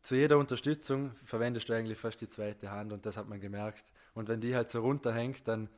zu 0.03 0.15
jeder 0.15 0.39
Unterstützung 0.39 1.13
verwendest 1.25 1.69
du 1.69 1.75
eigentlich 1.75 1.99
fast 1.99 2.21
die 2.21 2.29
zweite 2.29 2.71
Hand 2.71 2.93
und 2.93 3.07
das 3.07 3.17
hat 3.17 3.29
man 3.29 3.41
gemerkt. 3.41 3.85
Und 4.15 4.29
wenn 4.29 4.41
die 4.41 4.55
halt 4.55 4.71
so 4.71 4.81
runterhängt, 4.81 5.47
dann 5.49 5.69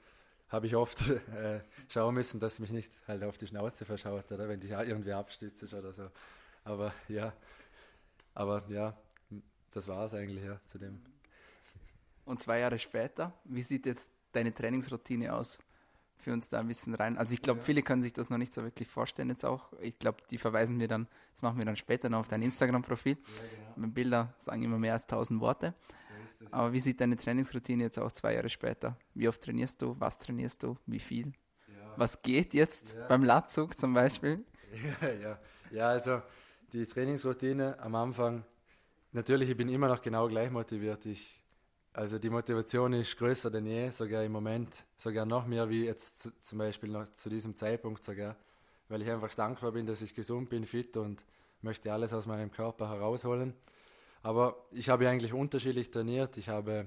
habe 0.48 0.66
ich 0.66 0.76
oft 0.76 1.10
äh, 1.10 1.60
schauen 1.88 2.14
müssen, 2.14 2.40
dass 2.40 2.58
mich 2.58 2.70
nicht 2.70 2.92
halt 3.06 3.22
auf 3.24 3.38
die 3.38 3.46
Schnauze 3.46 3.84
verschaut, 3.84 4.30
oder 4.30 4.48
wenn 4.48 4.60
dich 4.60 4.70
irgendwie 4.70 5.12
abstützt 5.12 5.72
oder 5.74 5.92
so. 5.92 6.10
Aber 6.64 6.92
ja, 7.08 7.32
aber 8.34 8.64
ja, 8.68 8.96
das 9.72 9.87
war 9.88 10.06
es 10.06 10.14
eigentlich 10.14 10.44
ja 10.44 10.60
zu 10.66 10.78
dem. 10.78 11.00
Und 12.24 12.40
zwei 12.40 12.60
Jahre 12.60 12.78
später, 12.78 13.32
wie 13.44 13.62
sieht 13.62 13.87
jetzt 13.87 14.10
deine 14.32 14.54
Trainingsroutine 14.54 15.34
aus? 15.34 15.58
Für 16.18 16.33
uns 16.33 16.48
da 16.48 16.61
ein 16.61 16.68
bisschen 16.68 16.94
rein. 16.94 17.18
Also 17.18 17.35
ich 17.35 17.42
glaube, 17.42 17.61
ja. 17.61 17.64
viele 17.64 17.83
können 17.83 18.03
sich 18.03 18.12
das 18.12 18.31
noch 18.31 18.38
nicht 18.38 18.55
so 18.55 18.62
wirklich 18.62 18.88
vorstellen 18.88 19.29
jetzt 19.29 19.44
auch. 19.44 19.72
Ich 19.81 19.98
glaube, 19.98 20.18
die 20.31 20.38
verweisen 20.38 20.81
wir 20.81 20.88
dann, 20.88 21.07
das 21.33 21.42
machen 21.42 21.59
wir 21.59 21.64
dann 21.64 21.77
später 21.77 22.09
noch 22.09 22.20
auf 22.20 22.29
dein 22.29 22.42
Instagram-Profil. 22.42 23.16
Ja, 23.16 23.74
genau. 23.74 23.88
Bilder 23.88 24.35
sagen 24.38 24.62
immer 24.62 24.79
mehr 24.79 24.94
als 24.94 25.07
tausend 25.07 25.40
Worte. 25.40 25.74
So 26.40 26.46
Aber 26.50 26.72
wie 26.72 26.81
sieht 26.81 27.00
deine 27.00 27.16
Trainingsroutine 27.16 27.85
jetzt 27.85 27.98
auch 27.98 28.11
zwei 28.11 28.35
Jahre 28.35 28.48
später? 28.48 28.96
Wie 29.14 29.29
oft 29.29 29.40
trainierst 29.40 29.83
du? 29.83 29.96
Was 29.98 30.18
trainierst 30.18 30.62
du? 30.62 30.77
Wie 30.87 30.98
viel? 30.98 31.33
Was 31.96 32.22
geht 32.22 32.55
jetzt 32.55 32.96
beim 33.09 33.22
Latzug 33.22 33.79
zum 33.79 33.94
Beispiel? 33.94 34.44
Ja, 35.00 35.12
ja. 35.12 35.38
ja, 35.70 35.88
also 35.88 36.22
die 36.72 36.85
Trainingsroutine 36.87 37.79
am 37.79 37.94
Anfang, 37.94 38.44
natürlich, 39.12 39.48
ich 39.50 39.57
bin 39.57 39.68
immer 39.68 39.87
noch 39.87 40.03
genau 40.03 40.27
gleich 40.29 40.50
motiviert. 40.50 41.07
Ich 41.07 41.43
also 41.94 42.18
die 42.18 42.28
Motivation 42.28 42.92
ist 42.92 43.16
größer 43.16 43.52
denn 43.52 43.66
je, 43.66 43.90
sogar 43.92 44.24
im 44.24 44.33
Moment, 44.33 44.85
sogar 44.96 45.24
noch 45.24 45.46
mehr 45.46 45.70
wie 45.70 45.85
jetzt 45.85 46.22
zu, 46.22 46.40
zum 46.40 46.59
Beispiel 46.59 46.90
noch 46.90 47.09
zu 47.14 47.30
diesem 47.30 47.57
Zeitpunkt 47.57 48.02
sogar, 48.02 48.35
weil 48.88 49.00
ich 49.00 49.09
einfach 49.09 49.33
dankbar 49.33 49.70
bin, 49.70 49.87
dass 49.87 50.02
ich 50.02 50.12
gesund 50.12 50.50
bin, 50.50 50.66
fit 50.66 50.96
und 50.96 51.24
möchte 51.62 51.92
alles 51.92 52.12
aus 52.12 52.26
meinem 52.26 52.50
Körper 52.50 52.90
herausholen. 52.90 53.54
Aber 54.24 54.57
ich 54.72 54.88
habe 54.88 55.09
eigentlich 55.09 55.33
unterschiedlich 55.33 55.92
trainiert. 55.92 56.37
Ich 56.37 56.48
habe, 56.48 56.87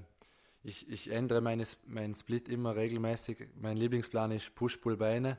ich, 0.64 0.90
ich 0.90 1.10
ändere 1.10 1.40
meine, 1.40 1.64
meinen 1.86 2.16
Split 2.16 2.50
immer 2.50 2.76
regelmäßig. 2.76 3.48
Mein 3.56 3.78
Lieblingsplan 3.78 4.32
ist 4.32 4.56
Push-Pull-Beine 4.56 5.38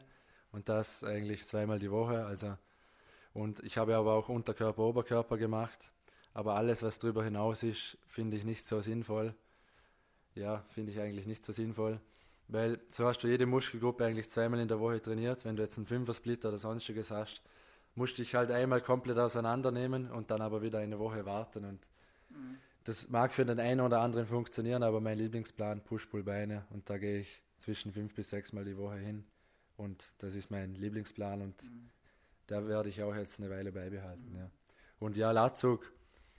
und 0.50 0.70
das 0.70 1.04
eigentlich 1.04 1.46
zweimal 1.46 1.78
die 1.78 1.90
Woche. 1.90 2.24
Also 2.24 2.56
und 3.34 3.62
ich 3.64 3.76
habe 3.76 3.96
aber 3.96 4.14
auch 4.14 4.30
Unterkörper, 4.30 4.82
Oberkörper 4.82 5.36
gemacht. 5.36 5.92
Aber 6.32 6.54
alles, 6.54 6.82
was 6.82 6.98
darüber 6.98 7.22
hinaus 7.22 7.62
ist, 7.62 7.98
finde 8.06 8.38
ich 8.38 8.44
nicht 8.44 8.66
so 8.66 8.80
sinnvoll 8.80 9.34
ja, 10.38 10.64
finde 10.70 10.92
ich 10.92 11.00
eigentlich 11.00 11.26
nicht 11.26 11.44
so 11.44 11.52
sinnvoll. 11.52 12.00
Weil 12.48 12.80
so 12.90 13.06
hast 13.06 13.22
du 13.22 13.28
jede 13.28 13.44
Muskelgruppe 13.44 14.04
eigentlich 14.04 14.30
zweimal 14.30 14.60
in 14.60 14.68
der 14.68 14.80
Woche 14.80 15.02
trainiert. 15.02 15.44
Wenn 15.44 15.56
du 15.56 15.62
jetzt 15.62 15.76
einen 15.76 15.86
Fünfer-Split 15.86 16.44
oder 16.46 16.56
sonstiges 16.56 17.10
hast, 17.10 17.42
musst 17.94 18.16
du 18.16 18.22
dich 18.22 18.34
halt 18.34 18.50
einmal 18.50 18.80
komplett 18.80 19.18
auseinandernehmen 19.18 20.10
und 20.10 20.30
dann 20.30 20.40
aber 20.40 20.62
wieder 20.62 20.78
eine 20.78 20.98
Woche 20.98 21.26
warten. 21.26 21.64
Und 21.66 21.80
mhm. 22.30 22.56
das 22.84 23.08
mag 23.08 23.32
für 23.32 23.44
den 23.44 23.60
einen 23.60 23.80
oder 23.82 24.00
anderen 24.00 24.26
funktionieren, 24.26 24.82
aber 24.82 25.00
mein 25.00 25.18
Lieblingsplan 25.18 25.82
Push-Pull-Beine 25.82 26.64
und 26.70 26.88
da 26.88 26.96
gehe 26.96 27.20
ich 27.20 27.42
zwischen 27.58 27.92
fünf 27.92 28.14
bis 28.14 28.30
sechs 28.30 28.52
Mal 28.52 28.64
die 28.64 28.78
Woche 28.78 28.96
hin. 28.96 29.24
Und 29.76 30.12
das 30.18 30.34
ist 30.34 30.50
mein 30.50 30.74
Lieblingsplan 30.74 31.42
und 31.42 31.62
mhm. 31.62 31.90
da 32.46 32.66
werde 32.66 32.88
ich 32.88 33.02
auch 33.02 33.14
jetzt 33.14 33.38
eine 33.40 33.50
Weile 33.50 33.72
beibehalten. 33.72 34.30
Mhm. 34.30 34.38
Ja. 34.38 34.50
Und 35.00 35.16
ja, 35.16 35.32
Latzug, 35.32 35.92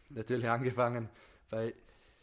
natürlich 0.10 0.50
angefangen 0.50 1.08
bei 1.50 1.74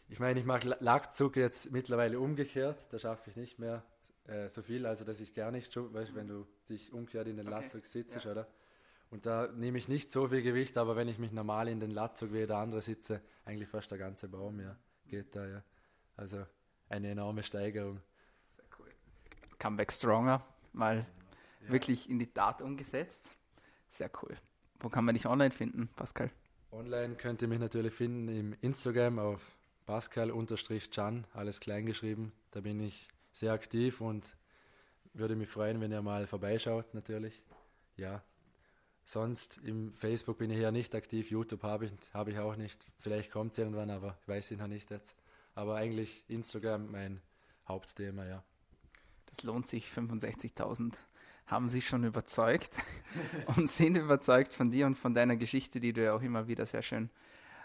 ich 0.09 0.19
meine, 0.19 0.39
ich 0.39 0.45
mache 0.45 0.77
Lackzug 0.79 1.35
jetzt 1.35 1.71
mittlerweile 1.71 2.19
umgekehrt, 2.19 2.87
da 2.91 2.99
schaffe 2.99 3.29
ich 3.29 3.35
nicht 3.35 3.59
mehr 3.59 3.83
äh, 4.27 4.49
so 4.49 4.61
viel, 4.61 4.85
also 4.85 5.03
dass 5.03 5.19
ich 5.19 5.33
gar 5.33 5.51
nicht, 5.51 5.75
weißt, 5.75 6.15
wenn 6.15 6.27
du 6.27 6.47
dich 6.69 6.93
umkehrt 6.93 7.27
in 7.27 7.37
den 7.37 7.47
okay. 7.47 7.61
Latzug 7.61 7.85
sitzt, 7.85 8.23
ja. 8.23 8.31
oder? 8.31 8.47
Und 9.09 9.25
da 9.25 9.47
nehme 9.47 9.77
ich 9.77 9.87
nicht 9.87 10.11
so 10.11 10.27
viel 10.27 10.41
Gewicht, 10.41 10.77
aber 10.77 10.95
wenn 10.95 11.07
ich 11.07 11.17
mich 11.17 11.31
normal 11.31 11.69
in 11.69 11.79
den 11.79 11.91
Latzug 11.91 12.33
wie 12.33 12.45
der 12.45 12.57
andere 12.57 12.81
sitze, 12.81 13.21
eigentlich 13.45 13.69
fast 13.69 13.89
der 13.89 13.97
ganze 13.97 14.27
Baum, 14.27 14.59
ja, 14.59 14.75
geht 15.07 15.35
da, 15.35 15.47
ja. 15.47 15.63
Also 16.17 16.45
eine 16.89 17.11
enorme 17.11 17.43
Steigerung. 17.43 18.01
Sehr 18.55 18.65
cool. 18.79 18.91
Comeback 19.59 19.91
Stronger, 19.91 20.45
mal 20.73 21.05
ja. 21.61 21.69
wirklich 21.71 22.09
in 22.09 22.19
die 22.19 22.27
Tat 22.27 22.61
umgesetzt. 22.61 23.31
Sehr 23.87 24.09
cool. 24.21 24.35
Wo 24.79 24.89
kann 24.89 25.05
man 25.05 25.15
dich 25.15 25.25
online 25.25 25.51
finden, 25.51 25.89
Pascal? 25.95 26.29
Online 26.71 27.15
könnt 27.15 27.41
ihr 27.41 27.47
mich 27.47 27.59
natürlich 27.59 27.93
finden 27.93 28.27
im 28.27 28.55
Instagram 28.61 29.19
auf 29.19 29.56
Pascal-Can, 29.87 31.25
alles 31.33 31.59
klein 31.59 31.85
geschrieben. 31.85 32.33
Da 32.51 32.61
bin 32.61 32.79
ich 32.79 33.07
sehr 33.31 33.53
aktiv 33.53 34.01
und 34.01 34.35
würde 35.13 35.35
mich 35.35 35.49
freuen, 35.49 35.81
wenn 35.81 35.91
ihr 35.91 36.01
mal 36.01 36.27
vorbeischaut, 36.27 36.93
natürlich. 36.93 37.41
Ja. 37.95 38.21
Sonst 39.05 39.59
im 39.63 39.93
Facebook 39.93 40.37
bin 40.37 40.51
ich 40.51 40.59
ja 40.59 40.71
nicht 40.71 40.93
aktiv, 40.93 41.31
YouTube 41.31 41.63
habe 41.63 41.85
ich, 41.85 41.91
hab 42.13 42.27
ich 42.27 42.37
auch 42.37 42.57
nicht. 42.57 42.85
Vielleicht 42.99 43.31
kommt 43.31 43.53
es 43.53 43.57
irgendwann, 43.57 43.89
aber 43.89 44.17
ich 44.21 44.27
weiß 44.27 44.51
ihn 44.51 44.59
noch 44.59 44.67
nicht 44.67 44.91
jetzt. 44.91 45.15
Aber 45.55 45.77
eigentlich 45.77 46.25
Instagram 46.27 46.91
mein 46.91 47.21
Hauptthema, 47.67 48.25
ja. 48.25 48.43
Das 49.27 49.43
lohnt 49.43 49.67
sich, 49.67 49.87
65.000 49.87 50.95
haben 51.45 51.69
sich 51.69 51.87
schon 51.87 52.03
überzeugt 52.03 52.83
und 53.55 53.69
sind 53.69 53.95
überzeugt 53.95 54.53
von 54.53 54.69
dir 54.69 54.85
und 54.85 54.97
von 54.97 55.13
deiner 55.13 55.37
Geschichte, 55.37 55.79
die 55.79 55.93
du 55.93 56.03
ja 56.03 56.13
auch 56.13 56.21
immer 56.21 56.49
wieder 56.49 56.65
sehr 56.65 56.81
schön 56.81 57.09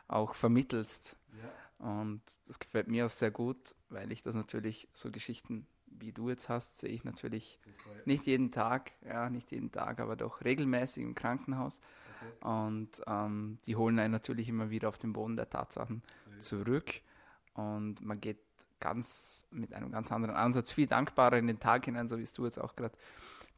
auch 0.07 0.37
vermittelst. 0.37 1.17
Ja. 1.33 1.62
Und 1.83 2.23
das 2.47 2.61
gefällt 2.61 2.87
mir 2.87 3.07
auch 3.07 3.11
sehr 3.11 3.33
gut, 3.33 3.75
weil 3.89 4.13
ich 4.13 4.23
das 4.23 4.37
natürlich, 4.37 4.89
so 4.93 5.11
Geschichten 5.11 5.67
wie 5.87 6.13
du 6.13 6.29
jetzt 6.29 6.49
hast, 6.49 6.79
sehe 6.79 6.91
ich 6.91 7.03
natürlich 7.03 7.59
nicht 8.05 8.27
jeden 8.27 8.53
Tag, 8.53 8.93
ja, 9.05 9.29
nicht 9.29 9.51
jeden 9.51 9.73
Tag, 9.73 9.99
aber 9.99 10.15
doch 10.15 10.45
regelmäßig 10.45 11.03
im 11.03 11.17
Krankenhaus. 11.17 11.81
Okay. 12.21 12.47
Und 12.49 13.03
ähm, 13.09 13.59
die 13.67 13.75
holen 13.75 13.99
einen 13.99 14.13
natürlich 14.13 14.49
immer 14.49 14.71
wieder 14.71 14.89
auf 14.89 14.99
den 14.99 15.13
Boden 15.13 15.37
der 15.37 15.51
Tatsachen 15.51 16.03
zurück. 16.39 17.01
Und 17.55 18.01
man 18.01 18.21
geht 18.21 18.39
ganz 18.79 19.49
mit 19.51 19.75
einem 19.75 19.91
ganz 19.91 20.13
anderen 20.13 20.37
Ansatz, 20.37 20.73
viel 20.73 20.87
dankbarer 20.87 21.39
in 21.39 21.49
den 21.49 21.59
Tag 21.59 21.87
hinein, 21.87 22.09
so 22.09 22.17
wie 22.17 22.23
es 22.23 22.33
du 22.33 22.45
jetzt 22.45 22.59
auch 22.59 22.77
gerade 22.77 22.97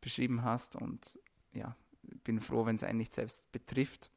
beschrieben 0.00 0.44
hast. 0.44 0.76
Und 0.76 1.18
ja, 1.52 1.76
bin 2.24 2.40
froh, 2.40 2.64
wenn 2.64 2.76
es 2.76 2.84
einen 2.84 2.98
nicht 2.98 3.12
selbst 3.12 3.52
betrifft 3.52 4.10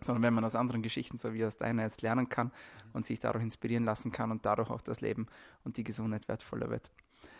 sondern 0.00 0.22
wenn 0.22 0.34
man 0.34 0.44
aus 0.44 0.54
anderen 0.54 0.82
Geschichten, 0.82 1.18
so 1.18 1.34
wie 1.34 1.44
aus 1.44 1.56
deiner 1.56 1.82
jetzt 1.82 2.02
lernen 2.02 2.28
kann 2.28 2.52
und 2.92 3.06
sich 3.06 3.18
dadurch 3.20 3.44
inspirieren 3.44 3.84
lassen 3.84 4.12
kann 4.12 4.30
und 4.30 4.46
dadurch 4.46 4.70
auch 4.70 4.80
das 4.80 5.00
Leben 5.00 5.26
und 5.64 5.76
die 5.76 5.84
Gesundheit 5.84 6.28
wertvoller 6.28 6.70
wird. 6.70 6.90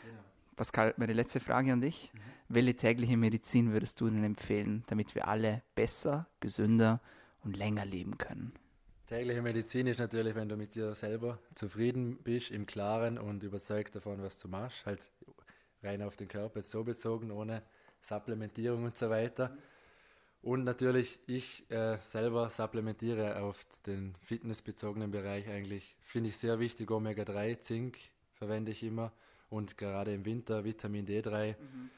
Genau. 0.04 0.20
Pascal, 0.56 0.94
meine 0.96 1.12
letzte 1.12 1.40
Frage 1.40 1.72
an 1.72 1.80
dich. 1.80 2.12
Mhm. 2.12 2.18
Welche 2.48 2.76
tägliche 2.76 3.16
Medizin 3.16 3.72
würdest 3.72 4.00
du 4.00 4.08
denn 4.08 4.24
empfehlen, 4.24 4.84
damit 4.88 5.14
wir 5.14 5.28
alle 5.28 5.62
besser, 5.74 6.26
gesünder 6.40 7.00
und 7.44 7.56
länger 7.56 7.84
leben 7.84 8.18
können? 8.18 8.52
Tägliche 9.06 9.40
Medizin 9.40 9.86
ist 9.86 10.00
natürlich, 10.00 10.34
wenn 10.34 10.48
du 10.48 10.56
mit 10.56 10.74
dir 10.74 10.94
selber 10.94 11.38
zufrieden 11.54 12.18
bist, 12.22 12.50
im 12.50 12.66
Klaren 12.66 13.18
und 13.18 13.42
überzeugt 13.42 13.94
davon, 13.94 14.22
was 14.22 14.36
du 14.36 14.48
machst, 14.48 14.84
halt 14.84 15.00
rein 15.82 16.02
auf 16.02 16.16
den 16.16 16.28
Körper 16.28 16.58
jetzt 16.60 16.70
so 16.70 16.84
bezogen, 16.84 17.30
ohne 17.30 17.62
Supplementierung 18.02 18.84
und 18.84 18.98
so 18.98 19.08
weiter. 19.08 19.48
Mhm 19.48 19.58
und 20.42 20.64
natürlich, 20.64 21.18
ich 21.26 21.68
äh, 21.70 21.98
selber 22.00 22.50
supplementiere 22.50 23.42
auf 23.42 23.64
den 23.86 24.14
fitnessbezogenen 24.22 25.10
Bereich 25.10 25.48
eigentlich. 25.48 25.96
Finde 26.00 26.30
ich 26.30 26.38
sehr 26.38 26.60
wichtig, 26.60 26.90
Omega-3, 26.90 27.58
Zink 27.58 27.98
verwende 28.34 28.70
ich 28.70 28.82
immer 28.82 29.12
und 29.50 29.76
gerade 29.76 30.14
im 30.14 30.24
Winter 30.24 30.64
Vitamin 30.64 31.06
D3. 31.06 31.56
Mhm. 31.58 31.90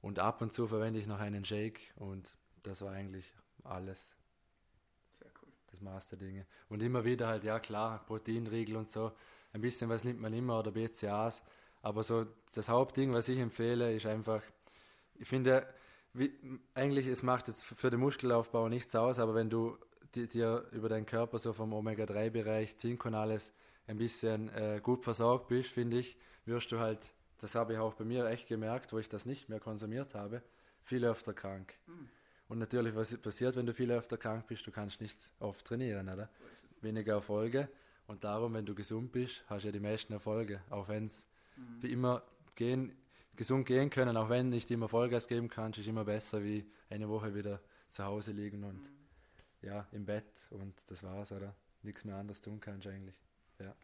Und 0.00 0.20
ab 0.20 0.42
und 0.42 0.52
zu 0.52 0.68
verwende 0.68 1.00
ich 1.00 1.06
noch 1.06 1.18
einen 1.18 1.44
Shake 1.44 1.80
und 1.96 2.36
das 2.62 2.82
war 2.82 2.92
eigentlich 2.92 3.32
alles. 3.64 4.14
Sehr 5.18 5.30
cool. 5.42 5.52
Das 5.72 5.80
Maß 5.80 6.06
der 6.06 6.18
Dinge. 6.18 6.46
Und 6.68 6.82
immer 6.82 7.04
wieder 7.04 7.26
halt, 7.26 7.42
ja 7.42 7.58
klar, 7.58 8.04
Proteinriegel 8.06 8.76
und 8.76 8.90
so. 8.90 9.12
Ein 9.52 9.60
bisschen 9.60 9.90
was 9.90 10.04
nimmt 10.04 10.20
man 10.20 10.32
immer 10.32 10.60
oder 10.60 10.70
BCAAs. 10.70 11.42
Aber 11.82 12.04
so 12.04 12.26
das 12.52 12.68
Hauptding, 12.68 13.12
was 13.12 13.28
ich 13.28 13.38
empfehle, 13.38 13.94
ist 13.94 14.06
einfach, 14.06 14.42
ich 15.16 15.26
finde, 15.26 15.66
wie, 16.18 16.32
eigentlich, 16.74 17.06
es 17.06 17.22
macht 17.22 17.48
jetzt 17.48 17.64
für 17.64 17.90
den 17.90 18.00
Muskelaufbau 18.00 18.68
nichts 18.68 18.94
aus, 18.94 19.18
aber 19.18 19.34
wenn 19.34 19.50
du 19.50 19.76
dir 20.14 20.64
über 20.72 20.88
deinen 20.88 21.06
Körper 21.06 21.38
so 21.38 21.52
vom 21.52 21.72
Omega-3-Bereich, 21.72 22.76
Zink 22.76 23.04
und 23.04 23.14
alles 23.14 23.52
ein 23.86 23.96
bisschen 23.96 24.48
äh, 24.50 24.80
gut 24.82 25.04
versorgt 25.04 25.48
bist, 25.48 25.70
finde 25.70 25.98
ich, 25.98 26.16
wirst 26.44 26.72
du 26.72 26.78
halt, 26.78 27.14
das 27.40 27.54
habe 27.54 27.74
ich 27.74 27.78
auch 27.78 27.94
bei 27.94 28.04
mir 28.04 28.26
echt 28.26 28.48
gemerkt, 28.48 28.92
wo 28.92 28.98
ich 28.98 29.08
das 29.08 29.26
nicht 29.26 29.48
mehr 29.48 29.60
konsumiert 29.60 30.14
habe, 30.14 30.42
viel 30.82 31.04
öfter 31.04 31.34
krank. 31.34 31.74
Mhm. 31.86 32.08
Und 32.48 32.58
natürlich, 32.58 32.94
was 32.94 33.16
passiert, 33.18 33.56
wenn 33.56 33.66
du 33.66 33.74
viel 33.74 33.90
öfter 33.90 34.16
krank 34.16 34.46
bist, 34.46 34.66
du 34.66 34.70
kannst 34.70 35.00
nicht 35.00 35.18
oft 35.38 35.66
trainieren, 35.66 36.08
oder? 36.08 36.30
Weniger 36.80 37.14
Erfolge. 37.14 37.68
Und 38.06 38.24
darum, 38.24 38.54
wenn 38.54 38.64
du 38.64 38.74
gesund 38.74 39.12
bist, 39.12 39.44
hast 39.48 39.64
du 39.64 39.68
ja 39.68 39.72
die 39.72 39.80
meisten 39.80 40.14
Erfolge. 40.14 40.62
Auch 40.70 40.88
wenn 40.88 41.06
es 41.06 41.26
mhm. 41.56 41.82
wie 41.82 41.92
immer 41.92 42.22
gehen, 42.54 42.96
gesund 43.38 43.66
gehen 43.66 43.88
können, 43.88 44.16
auch 44.16 44.28
wenn 44.28 44.50
nicht 44.50 44.70
immer 44.70 44.88
Vollgas 44.88 45.28
geben 45.28 45.48
kannst, 45.48 45.78
ist 45.78 45.86
immer 45.86 46.04
besser, 46.04 46.42
wie 46.42 46.66
eine 46.90 47.08
Woche 47.08 47.34
wieder 47.34 47.60
zu 47.88 48.04
Hause 48.04 48.32
liegen 48.32 48.64
und 48.64 48.82
mhm. 48.82 48.88
ja, 49.62 49.86
im 49.92 50.04
Bett 50.04 50.26
und 50.50 50.74
das 50.88 51.02
war's, 51.04 51.32
oder? 51.32 51.54
Nichts 51.82 52.04
mehr 52.04 52.16
anderes 52.16 52.42
tun 52.42 52.60
kannst 52.60 52.88
eigentlich. 52.88 53.14
Ja. 53.60 53.74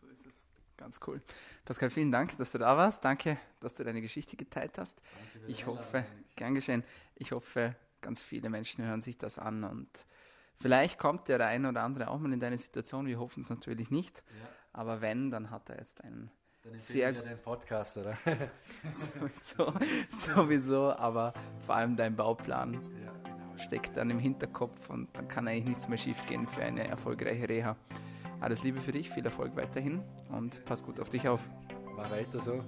So 0.00 0.08
ist 0.08 0.26
es. 0.26 0.44
Ganz 0.76 0.98
cool. 1.06 1.22
Pascal, 1.64 1.88
vielen 1.88 2.10
Dank, 2.10 2.36
dass 2.36 2.52
du 2.52 2.58
da 2.58 2.76
warst. 2.76 3.02
Danke, 3.02 3.38
dass 3.60 3.74
du 3.74 3.84
deine 3.84 4.02
Geschichte 4.02 4.36
geteilt 4.36 4.76
hast. 4.76 5.00
Ich 5.46 5.66
hoffe, 5.66 6.04
gern 6.34 6.54
geschehen. 6.54 6.84
Ich 7.14 7.32
hoffe, 7.32 7.76
ganz 8.02 8.22
viele 8.22 8.50
Menschen 8.50 8.84
hören 8.84 9.00
sich 9.00 9.16
das 9.16 9.38
an 9.38 9.64
und 9.64 9.88
vielleicht 10.56 10.98
kommt 10.98 11.28
der 11.28 11.46
eine 11.46 11.68
oder 11.68 11.82
andere 11.82 12.10
auch 12.10 12.18
mal 12.18 12.32
in 12.32 12.40
deine 12.40 12.58
Situation. 12.58 13.06
Wir 13.06 13.20
hoffen 13.20 13.42
es 13.42 13.48
natürlich 13.48 13.90
nicht. 13.90 14.24
Ja. 14.28 14.48
Aber 14.72 15.00
wenn, 15.00 15.30
dann 15.30 15.50
hat 15.50 15.70
er 15.70 15.78
jetzt 15.78 16.02
einen 16.02 16.30
dann 16.70 16.80
sehr 16.80 17.12
den 17.12 17.38
Podcast, 17.38 17.96
oder? 17.96 18.16
sowieso, 18.92 19.72
sowieso, 20.10 20.92
aber 20.92 21.32
vor 21.64 21.76
allem 21.76 21.96
dein 21.96 22.16
Bauplan 22.16 22.74
ja, 22.74 23.12
genau. 23.22 23.58
steckt 23.58 23.96
dann 23.96 24.10
im 24.10 24.18
Hinterkopf 24.18 24.90
und 24.90 25.08
dann 25.14 25.28
kann 25.28 25.48
eigentlich 25.48 25.64
nichts 25.64 25.88
mehr 25.88 25.98
schiefgehen 25.98 26.46
für 26.46 26.62
eine 26.62 26.86
erfolgreiche 26.86 27.48
Reha. 27.48 27.76
Alles 28.40 28.62
Liebe 28.62 28.80
für 28.80 28.92
dich, 28.92 29.10
viel 29.10 29.24
Erfolg 29.24 29.56
weiterhin 29.56 30.02
und 30.30 30.64
pass 30.64 30.84
gut 30.84 31.00
auf 31.00 31.08
dich 31.08 31.26
auf. 31.28 31.40
Mach 31.96 32.10
weiter 32.10 32.38
so, 32.40 32.62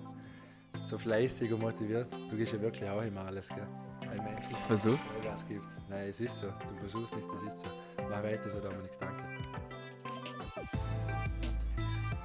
so 0.86 0.96
fleißig 0.96 1.52
und 1.52 1.60
motiviert. 1.60 2.06
Du 2.30 2.36
gehst 2.36 2.52
ja 2.52 2.60
wirklich 2.60 2.88
auch 2.88 3.02
immer 3.02 3.26
alles, 3.26 3.48
gell? 3.48 3.66
Ein 4.10 4.24
Mensch, 4.24 4.44
ich 4.50 4.56
versuch's. 4.58 5.12
Gibt. 5.48 5.62
Nein, 5.90 6.08
es 6.08 6.20
ist 6.20 6.38
so. 6.38 6.46
Du 6.46 6.74
versuchst 6.80 7.14
nicht, 7.14 7.28
das 7.28 7.54
ist 7.54 7.64
so. 7.64 7.70
Mach 8.08 8.22
weiter 8.22 8.48
so, 8.48 8.60
Dominik, 8.60 8.98
danke. 8.98 9.27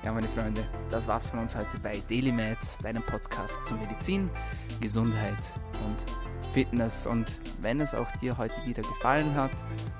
Ja, 0.04 0.12
meine 0.12 0.28
Freunde, 0.28 0.62
das 0.90 1.08
war's 1.08 1.30
von 1.30 1.40
uns 1.40 1.56
heute 1.56 1.80
bei 1.82 1.94
DailyMed, 2.10 2.58
deinem 2.84 3.02
Podcast 3.04 3.66
zu 3.66 3.74
Medizin, 3.76 4.30
Gesundheit 4.82 5.54
und 5.86 5.96
Fitness. 6.52 7.08
Und 7.08 7.40
wenn 7.62 7.80
es 7.80 7.94
auch 7.94 8.12
dir 8.18 8.38
heute 8.38 8.54
wieder 8.66 8.82
gefallen 8.82 9.34
hat, 9.36 9.52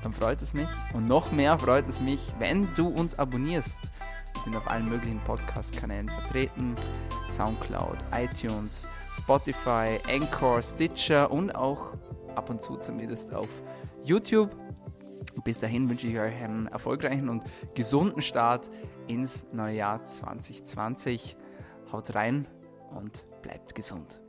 dann 0.02 0.12
freut 0.12 0.42
es 0.42 0.54
mich. 0.54 0.68
Und 0.94 1.06
noch 1.06 1.32
mehr 1.32 1.58
freut 1.58 1.88
es 1.88 2.02
mich, 2.02 2.34
wenn 2.38 2.68
du 2.76 2.90
uns 2.90 3.18
abonnierst. 3.18 3.80
Wir 4.34 4.42
sind 4.42 4.58
auf 4.58 4.70
allen 4.70 4.90
möglichen 4.90 5.22
Podcast-Kanälen 5.22 6.10
vertreten: 6.10 6.76
Soundcloud, 7.30 7.98
iTunes, 8.14 8.90
Spotify, 9.14 10.00
Anchor, 10.10 10.62
Stitcher 10.62 11.32
und 11.32 11.56
auch 11.56 11.94
ab 12.36 12.50
und 12.50 12.62
zu 12.62 12.76
zumindest 12.76 13.34
auf 13.34 13.48
YouTube. 14.04 14.63
Bis 15.44 15.60
dahin 15.60 15.90
wünsche 15.90 16.08
ich 16.08 16.18
euch 16.18 16.42
einen 16.44 16.68
erfolgreichen 16.68 17.30
und 17.30 17.44
gesunden 17.74 18.22
Start 18.22 18.70
ins 19.08 19.46
neue 19.52 19.76
Jahr 19.76 20.04
2020. 20.04 21.36
Haut 21.92 22.16
rein 22.16 22.48
und 22.96 23.26
bleibt 23.42 23.76
gesund. 23.76 24.23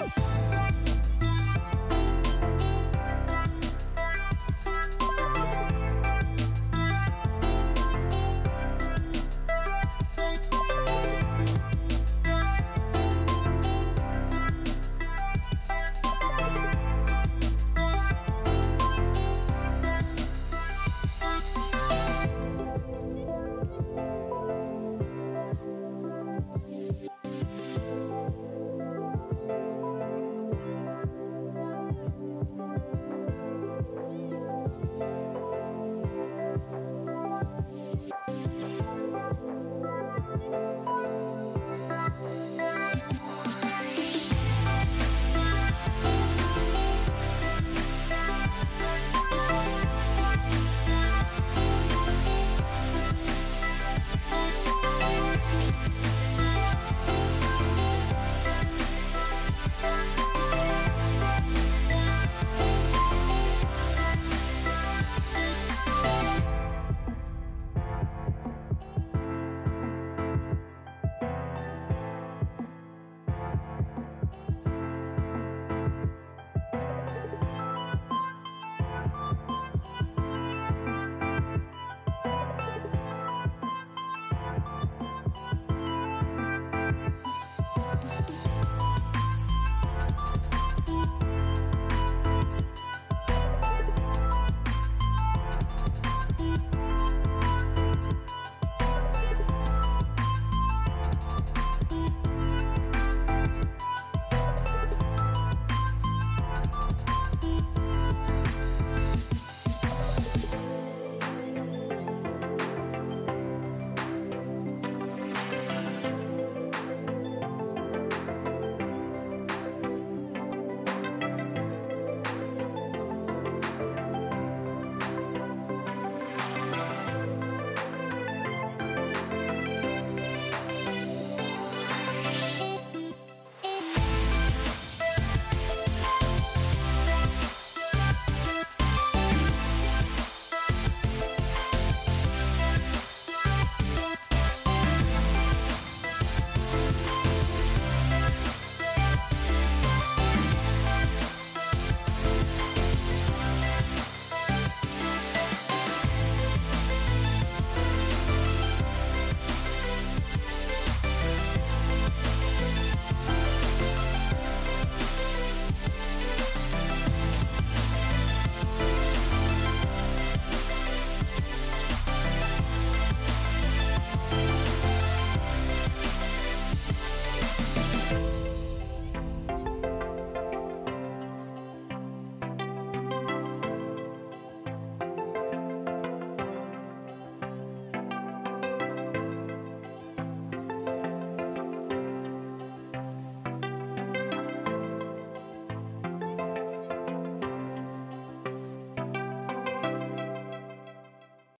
Bye. 0.00 0.29